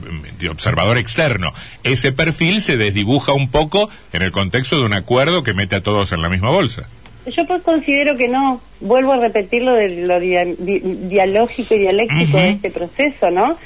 observador 0.48 0.98
externo, 0.98 1.54
ese 1.84 2.12
perfil 2.12 2.61
se 2.61 2.76
desdibuja 2.76 3.32
un 3.32 3.50
poco 3.50 3.88
en 4.12 4.22
el 4.22 4.32
contexto 4.32 4.78
de 4.78 4.84
un 4.84 4.92
acuerdo 4.92 5.42
que 5.42 5.54
mete 5.54 5.76
a 5.76 5.82
todos 5.82 6.12
en 6.12 6.20
la 6.20 6.28
misma 6.28 6.50
bolsa. 6.50 6.88
Yo 7.37 7.46
pues 7.46 7.62
considero 7.62 8.16
que 8.16 8.28
no, 8.28 8.61
vuelvo 8.80 9.12
a 9.12 9.18
repetir 9.18 9.62
lo 9.62 9.74
de 9.74 10.02
lo 10.06 10.18
dialógico 10.18 11.74
y 11.74 11.78
dialéctico 11.78 12.38
de 12.38 12.50
este 12.50 12.70
proceso, 12.70 13.30
¿no? 13.30 13.56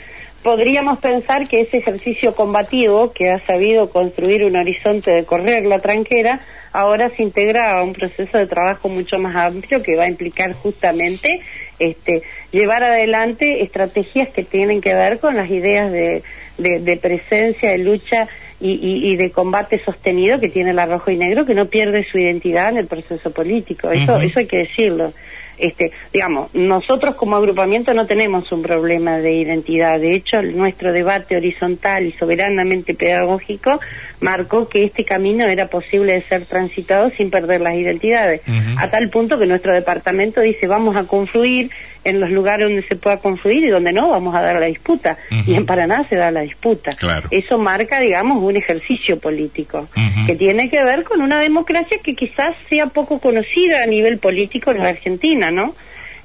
Podríamos 0.43 0.99
pensar 0.99 1.47
que 1.47 1.61
ese 1.61 1.79
ejercicio 1.79 2.35
combativo 2.35 3.13
que 3.13 3.31
ha 3.31 3.39
sabido 3.47 3.89
construir 3.91 4.45
un 4.45 4.57
horizonte 4.57 5.13
de 5.13 5.25
correr 5.25 5.65
la 5.65 5.79
tranquera, 5.79 6.41
ahora 6.73 7.11
se 7.11 7.23
integra 7.23 7.79
a 7.79 7.83
un 7.83 7.93
proceso 7.93 8.39
de 8.39 8.47
trabajo 8.47 8.89
mucho 8.89 9.19
más 9.19 9.37
amplio 9.37 9.83
que 9.83 9.97
va 9.97 10.05
a 10.05 10.09
implicar 10.09 10.53
justamente 10.55 11.41
este, 11.79 12.23
llevar 12.51 12.85
adelante 12.85 13.63
estrategias 13.63 14.31
que 14.31 14.43
tienen 14.43 14.81
que 14.81 14.95
ver 14.95 15.19
con 15.19 15.37
las 15.37 15.51
ideas 15.51 15.91
de, 15.93 16.23
de, 16.59 16.97
presencia, 16.97 17.71
de 17.71 17.79
lucha 17.79 18.29
y, 18.61 19.11
y, 19.11 19.17
de 19.17 19.31
combate 19.31 19.81
sostenido 19.81 20.39
que 20.39 20.49
tiene 20.49 20.73
la 20.73 20.87
rojo 20.87 21.11
y 21.11 21.17
negro, 21.17 21.45
que 21.45 21.55
no 21.55 21.67
pierde 21.67 22.05
su 22.05 22.19
identidad 22.19 22.71
en 22.71 22.77
el 22.77 22.87
proceso 22.87 23.33
político. 23.33 23.91
Eso, 23.91 24.21
eso 24.21 24.39
hay 24.39 24.47
que 24.47 24.59
decirlo 24.59 25.13
este, 25.59 25.93
digamos, 26.13 26.55
nosotros 26.55 27.15
como 27.15 27.37
agrupamiento 27.37 27.95
no 27.95 28.07
tenemos 28.07 28.51
un 28.53 28.63
problema 28.63 29.19
de 29.19 29.33
identidad. 29.33 30.01
De 30.01 30.15
hecho, 30.15 30.43
nuestro 30.43 30.93
debate 30.93 31.37
horizontal 31.37 32.07
y 32.07 32.13
soberanamente 32.13 32.95
pedagógico 32.95 33.81
marcó 34.21 34.69
que 34.69 34.85
este 34.85 35.05
camino 35.05 35.47
era 35.47 35.67
posible 35.67 36.13
de 36.15 36.23
ser 36.23 36.47
transitado 36.47 37.11
sin 37.11 37.31
perder 37.31 37.61
las 37.61 37.75
identidades. 37.75 38.41
A 38.77 38.89
tal 38.89 39.11
punto 39.11 39.39
que 39.39 39.47
nuestro 39.47 39.73
departamento 39.73 40.41
dice 40.41 40.67
vamos 40.67 40.97
a 40.97 41.05
confluir 41.05 41.71
en 42.05 42.21
los 42.21 42.31
lugares 42.31 42.67
donde 42.67 42.83
se 42.83 42.97
pueda 42.97 43.19
confluir 43.19 43.65
y 43.65 43.69
donde 43.69 43.93
no 43.93 44.11
vamos 44.11 44.35
a 44.35 44.41
dar 44.41 44.59
la 44.59 44.67
disputa. 44.67 45.17
Y 45.47 45.55
en 45.55 45.67
Paraná 45.67 46.07
se 46.09 46.17
da 46.17 46.31
la 46.31 46.41
disputa. 46.41 46.97
Eso 47.31 47.59
marca, 47.59 48.01
digamos, 48.01 48.43
un 48.43 48.57
ejercicio 48.57 49.19
político 49.19 49.89
que 50.27 50.35
tiene 50.35 50.71
que 50.71 50.83
ver 50.85 51.05
con 51.05 51.21
una 51.21 51.41
democracia 51.41 51.99
que 52.03 52.15
quizás 52.15 52.57
sea 52.69 52.87
poco 52.87 53.19
conocida 53.19 53.83
a 53.83 53.87
nivel 53.87 54.19
político 54.19 54.71
en 54.71 54.79
la 54.79 54.89
Argentina, 54.89 55.51
¿no? 55.51 55.75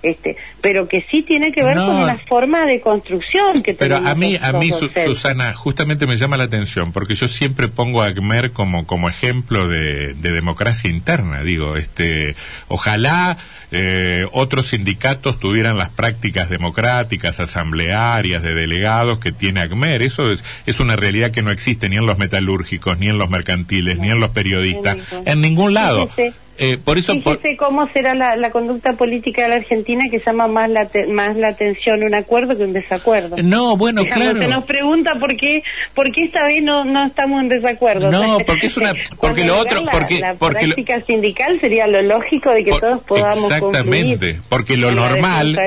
Este 0.03 0.37
pero 0.61 0.87
que 0.87 1.05
sí 1.09 1.23
tiene 1.23 1.51
que 1.51 1.63
ver 1.63 1.77
con 1.77 1.95
una 1.95 2.17
forma 2.17 2.65
de 2.65 2.81
construcción 2.81 3.63
que 3.63 3.73
pero 3.73 3.97
a 3.97 4.15
mí 4.15 4.37
a 4.41 4.51
mí 4.53 4.71
Susana 5.05 5.53
justamente 5.53 6.05
me 6.05 6.17
llama 6.17 6.37
la 6.37 6.45
atención 6.45 6.91
porque 6.91 7.15
yo 7.15 7.27
siempre 7.27 7.67
pongo 7.67 8.01
a 8.01 8.13
como 8.53 8.85
como 8.85 9.09
ejemplo 9.09 9.67
de, 9.67 10.13
democracia 10.13 10.89
interna 10.89 11.43
digo 11.43 11.77
este 11.77 12.35
ojalá 12.67 13.37
eh, 13.71 14.25
otros 14.31 14.67
sindicatos 14.67 15.39
tuvieran 15.39 15.77
las 15.77 15.89
prácticas 15.89 16.49
democráticas 16.49 17.39
asamblearias 17.39 18.41
de 18.41 18.53
delegados 18.53 19.19
que 19.19 19.33
tiene 19.33 19.59
Agmer. 19.59 20.01
Eso 20.01 20.31
es, 20.31 20.41
es 20.65 20.79
una 20.79 20.95
realidad 20.95 21.31
que 21.31 21.41
no 21.41 21.51
existe 21.51 21.89
ni 21.89 21.97
en 21.97 22.05
los 22.05 22.17
metalúrgicos 22.17 22.97
ni 22.97 23.09
en 23.09 23.17
los 23.17 23.29
mercantiles 23.29 23.99
ni 23.99 24.09
en 24.09 24.21
los 24.21 24.29
periodistas 24.29 24.97
en 25.25 25.41
ningún 25.41 25.73
lado 25.73 26.09
eh, 26.57 26.77
por 26.83 26.97
eso... 26.97 27.13
Fíjese 27.13 27.55
cómo 27.57 27.87
será 27.89 28.15
la, 28.15 28.51
conducta 28.51 28.93
política 28.93 29.43
de 29.43 29.49
la 29.49 29.55
Argentina 29.55 30.05
que 30.09 30.19
llama 30.19 30.47
más 30.47 30.69
la, 30.69 30.89
más 31.09 31.35
la 31.35 31.49
atención 31.49 32.03
un 32.03 32.13
acuerdo 32.13 32.57
que 32.57 32.63
un 32.63 32.73
desacuerdo. 32.73 33.35
No, 33.43 33.77
bueno, 33.77 34.03
claro. 34.05 34.41
Se 34.41 34.47
nos 34.47 34.63
pregunta 34.65 35.15
por 35.15 35.35
qué, 35.35 35.63
por 35.93 36.11
qué 36.11 36.23
esta 36.23 36.43
vez 36.43 36.63
no, 36.63 36.85
no 36.85 37.05
estamos 37.05 37.41
en 37.41 37.49
desacuerdo. 37.49 38.11
No, 38.11 38.37
porque 38.45 38.67
es 38.67 38.77
una... 38.77 38.93
Porque 39.19 39.45
lo 39.45 39.57
otro... 39.57 39.83
La, 39.83 39.91
porque, 39.91 40.19
la 40.19 40.33
porque 40.35 40.65
práctica 40.65 41.01
sindical 41.01 41.59
sería 41.59 41.87
lo 41.87 42.01
lógico 42.01 42.51
de 42.51 42.63
que 42.63 42.71
todos 42.71 43.01
podamos 43.03 43.51
Exactamente, 43.51 44.39
porque 44.49 44.77
lo 44.77 44.91
normal... 44.91 45.57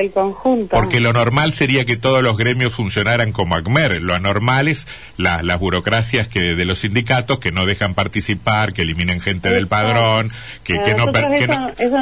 Porque 0.69 0.99
lo 0.99 1.13
normal 1.13 1.53
sería 1.53 1.85
que 1.85 1.97
todos 1.97 2.23
los 2.23 2.37
gremios 2.37 2.73
funcionaran 2.73 3.31
como 3.31 3.55
ACMER. 3.55 4.01
Lo 4.01 4.13
anormal 4.15 4.67
es 4.67 4.87
la, 5.17 5.41
las 5.43 5.59
burocracias 5.59 6.27
que 6.27 6.55
de 6.55 6.65
los 6.65 6.79
sindicatos 6.79 7.39
que 7.39 7.51
no 7.51 7.65
dejan 7.65 7.93
participar, 7.93 8.73
que 8.73 8.81
eliminen 8.81 9.21
gente 9.21 9.49
del 9.49 9.67
padrón, 9.67 10.31
que 10.63 10.80
que 10.83 10.93
no, 10.93 11.11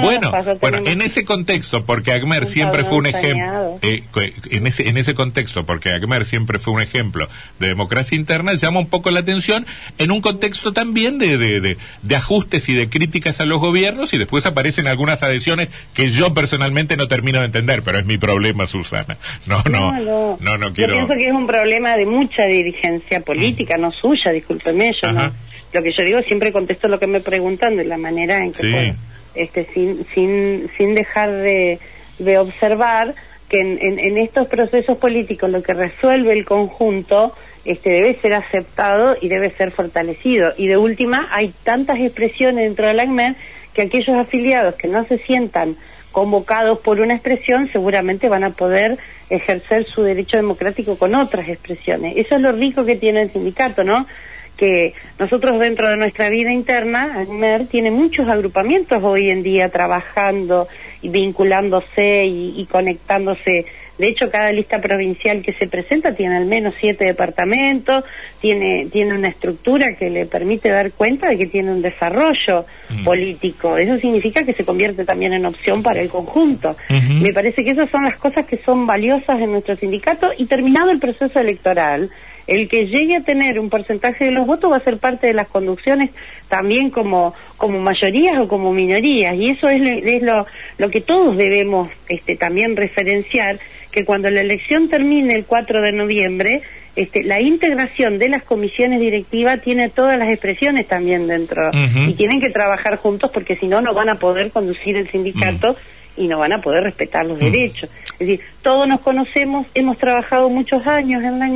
bueno 0.02 0.32
bueno 0.62 0.78
en 0.86 1.02
ese 1.02 1.26
contexto 1.26 1.86
porque 1.86 2.12
Agmer 2.12 2.48
siempre 2.48 2.84
fue 2.84 2.98
un 2.98 3.06
ejemplo 3.08 3.78
eh, 3.82 4.04
en 4.52 4.68
ese 4.68 4.88
en 4.90 4.98
ese 4.98 5.14
contexto 5.14 5.66
porque 5.66 5.92
Agmer 5.92 6.26
siempre 6.26 6.60
fue 6.60 6.74
un 6.74 6.82
ejemplo 6.82 7.28
de 7.60 7.68
democracia 7.68 8.16
interna 8.16 8.54
llama 8.54 8.80
un 8.80 8.88
poco 8.88 9.12
la 9.12 9.22
atención 9.22 9.66
en 9.98 10.12
un 10.12 10.22
contexto 10.22 10.74
también 10.74 11.18
de, 11.18 11.38
de, 11.38 11.78
de, 12.02 12.16
ajustes 12.16 12.70
y 12.70 12.74
de 12.74 12.90
críticas 12.90 13.40
a 13.40 13.46
los 13.46 13.60
gobiernos 13.60 14.14
y 14.14 14.18
después 14.18 14.46
aparecen 14.46 14.88
algunas 14.88 15.24
adhesiones 15.24 15.70
que 15.94 16.12
yo 16.12 16.34
personalmente 16.34 16.98
no 16.98 17.08
termino 17.08 17.40
de 17.40 17.46
entender 17.46 17.84
pero 17.84 18.00
es 18.00 18.06
mi 18.06 18.18
problema 18.18 18.68
Susana. 18.68 19.18
No 19.46 19.64
no 19.70 20.38
no 20.40 20.58
no, 20.58 20.74
quiero 20.74 20.94
yo 20.94 21.06
pienso 21.06 21.14
que 21.14 21.28
es 21.28 21.34
un 21.34 21.48
problema 21.48 21.96
de 21.96 22.06
mucha 22.06 22.46
dirigencia 22.46 23.22
política 23.22 23.78
no 23.78 23.92
suya 23.92 24.32
discúlpeme 24.32 24.92
yo 25.02 25.12
no 25.12 25.49
lo 25.74 25.84
que 25.84 25.92
yo 25.92 26.04
digo 26.04 26.22
siempre 26.22 26.52
contesto 26.52 26.88
lo 26.88 27.00
que 27.00 27.08
me 27.08 27.20
preguntan 27.20 27.78
de 27.78 27.86
la 27.86 27.98
manera 27.98 28.44
en 28.44 28.54
que 28.54 28.94
este 29.36 29.66
sin 29.74 30.06
sin 30.14 30.70
sin 30.78 30.96
dejar 30.96 31.32
de, 31.32 31.80
de 32.18 32.38
observar 32.38 33.14
que 33.50 33.62
en, 33.62 33.80
en, 33.82 34.18
estos 34.18 34.48
procesos 34.48 34.98
políticos 34.98 35.50
lo 35.50 35.64
que 35.64 35.74
resuelve 35.74 36.34
el 36.34 36.46
conjunto 36.46 37.34
este 37.66 37.90
debe 37.90 38.20
ser 38.22 38.34
aceptado 38.34 39.16
y 39.20 39.28
debe 39.28 39.52
ser 39.52 39.72
fortalecido 39.72 40.54
y 40.58 40.68
de 40.68 40.78
última 40.78 41.28
hay 41.32 41.54
tantas 41.64 42.00
expresiones 42.00 42.66
dentro 42.66 42.88
del 42.88 43.00
ACMED 43.00 43.36
que 43.74 43.84
aquellos 43.84 44.16
afiliados 44.16 44.76
que 44.76 44.88
no 44.88 45.06
se 45.06 45.20
sientan 45.20 45.76
convocados 46.12 46.80
por 46.80 47.00
una 47.00 47.14
expresión 47.14 47.70
seguramente 47.72 48.30
van 48.30 48.44
a 48.44 48.50
poder 48.52 48.98
ejercer 49.30 49.86
su 49.86 50.02
derecho 50.02 50.38
democrático 50.38 50.98
con 50.98 51.16
otras 51.16 51.48
expresiones. 51.50 52.18
Eso 52.18 52.36
es 52.36 52.42
lo 52.42 52.52
rico 52.52 52.84
que 52.84 52.96
tiene 52.96 53.22
el 53.22 53.32
sindicato, 53.32 53.84
¿no? 53.84 54.08
Que 54.60 54.94
nosotros 55.18 55.58
dentro 55.58 55.90
de 55.90 55.96
nuestra 55.96 56.30
vida 56.30 56.52
interna, 56.52 57.16
ANMER 57.16 57.68
tiene 57.68 57.92
muchos 57.92 58.28
agrupamientos 58.28 59.02
hoy 59.02 59.30
en 59.30 59.42
día 59.42 59.70
trabajando 59.70 60.68
y 61.02 61.08
vinculándose 61.08 62.26
y, 62.26 62.68
conectándose. 62.70 63.66
De 63.98 64.08
hecho, 64.08 64.30
cada 64.30 64.52
lista 64.52 64.80
provincial 64.82 65.42
que 65.42 65.54
se 65.54 65.68
presenta 65.68 66.14
tiene 66.14 66.36
al 66.38 66.46
menos 66.46 66.74
siete 66.80 67.06
departamentos, 67.06 68.04
tiene, 68.42 68.88
tiene 68.92 69.14
una 69.14 69.30
estructura 69.30 69.96
que 69.96 70.10
le 70.10 70.26
permite 70.26 70.70
dar 70.70 70.92
cuenta 70.92 71.30
de 71.30 71.38
que 71.38 71.48
tiene 71.48 71.72
un 71.72 71.82
desarrollo 71.82 72.66
mm. 72.90 73.04
político. 73.04 73.78
Eso 73.78 73.98
significa 73.98 74.44
que 74.44 74.54
se 74.54 74.66
convierte 74.66 75.06
también 75.06 75.34
en 75.34 75.46
opción 75.46 75.84
para 75.84 76.02
el 76.02 76.10
conjunto. 76.10 76.76
Me 76.90 77.34
parece 77.34 77.64
que 77.64 77.72
esas 77.72 77.90
son 77.90 78.04
las 78.04 78.16
cosas 78.16 78.46
que 78.46 78.58
son 78.58 78.86
valiosas 78.86 79.40
en 79.40 79.52
nuestro 79.52 79.76
sindicato 79.78 80.32
y 80.38 80.46
terminado 80.46 80.92
el 80.92 81.00
proceso 81.00 81.40
electoral, 81.40 82.10
el 82.50 82.68
que 82.68 82.88
llegue 82.88 83.16
a 83.16 83.22
tener 83.22 83.60
un 83.60 83.70
porcentaje 83.70 84.26
de 84.26 84.32
los 84.32 84.48
votos 84.48 84.72
va 84.72 84.78
a 84.78 84.82
ser 84.82 84.98
parte 84.98 85.28
de 85.28 85.34
las 85.34 85.48
conducciones 85.48 86.10
también 86.48 86.90
como, 86.90 87.36
como 87.58 87.80
mayorías 87.80 88.40
o 88.40 88.48
como 88.48 88.74
minorías. 88.74 89.36
Y 89.36 89.52
eso 89.52 89.70
es, 89.70 89.82
es 90.04 90.24
lo, 90.24 90.48
lo 90.80 90.90
que 90.90 91.00
todos 91.00 91.38
debemos 91.38 91.90
este, 92.08 92.36
también 92.36 92.76
referenciar, 92.76 93.60
que 93.92 94.04
cuando 94.04 94.32
la 94.32 94.42
elección 94.42 94.90
termine 94.90 95.36
el 95.36 95.46
4 95.46 95.82
de 95.84 95.92
noviembre, 95.92 96.62
este, 96.96 97.24
la 97.24 97.40
integración 97.40 98.18
de 98.18 98.30
las 98.30 98.42
comisiones 98.42 99.00
directivas 99.00 99.62
tiene 99.62 99.90
todas 99.90 100.18
las 100.18 100.30
expresiones 100.30 100.88
también 100.88 101.28
dentro 101.28 101.70
y 101.74 102.14
tienen 102.14 102.42
que 102.42 102.50
trabajar 102.50 102.98
juntos 102.98 103.30
porque 103.32 103.56
si 103.56 103.68
no 103.68 103.80
no 103.80 103.94
van 103.94 104.10
a 104.10 104.16
poder 104.16 104.50
conducir 104.50 104.98
el 104.98 105.08
sindicato 105.10 105.78
y 106.18 106.28
no 106.28 106.40
van 106.40 106.52
a 106.52 106.62
poder 106.62 106.84
respetar 106.84 107.26
los 107.26 107.40
derechos. 107.40 107.90
Es 108.14 108.28
decir, 108.28 108.42
todos 108.62 108.88
nos 108.88 109.00
conocemos, 109.00 109.68
hemos 109.76 109.98
trabajado 109.98 110.50
muchos 110.50 110.86
años 110.88 111.24
en 111.24 111.40
la 111.40 111.48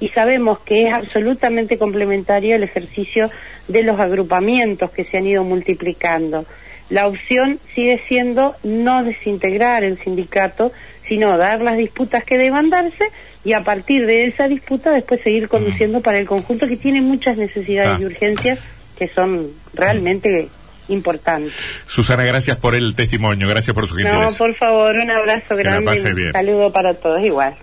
y 0.00 0.08
sabemos 0.10 0.58
que 0.60 0.88
es 0.88 0.92
absolutamente 0.92 1.78
complementario 1.78 2.56
el 2.56 2.62
ejercicio 2.62 3.30
de 3.68 3.82
los 3.82 3.98
agrupamientos 3.98 4.90
que 4.90 5.04
se 5.04 5.18
han 5.18 5.26
ido 5.26 5.44
multiplicando. 5.44 6.44
La 6.90 7.06
opción 7.06 7.58
sigue 7.74 8.00
siendo 8.06 8.54
no 8.62 9.02
desintegrar 9.02 9.82
el 9.82 9.98
sindicato, 9.98 10.72
sino 11.08 11.36
dar 11.36 11.60
las 11.60 11.76
disputas 11.76 12.24
que 12.24 12.38
deban 12.38 12.70
darse 12.70 13.08
y 13.44 13.52
a 13.54 13.64
partir 13.64 14.06
de 14.06 14.24
esa 14.24 14.48
disputa 14.48 14.90
después 14.90 15.20
seguir 15.20 15.48
conduciendo 15.48 16.00
para 16.00 16.18
el 16.18 16.26
conjunto 16.26 16.66
que 16.66 16.76
tiene 16.76 17.00
muchas 17.00 17.36
necesidades 17.36 18.00
y 18.00 18.04
ah. 18.04 18.06
urgencias 18.06 18.58
que 18.98 19.08
son 19.08 19.48
realmente 19.74 20.48
importantes. 20.88 21.52
Susana, 21.86 22.24
gracias 22.24 22.56
por 22.56 22.74
el 22.74 22.94
testimonio, 22.94 23.48
gracias 23.48 23.74
por 23.74 23.88
su 23.88 23.94
gentileza. 23.94 24.30
No, 24.30 24.32
por 24.32 24.54
favor, 24.54 24.96
un 24.96 25.10
abrazo 25.10 25.56
grande. 25.56 25.90
Un 25.90 26.32
saludo 26.32 26.72
para 26.72 26.94
todos 26.94 27.22
igual. 27.22 27.54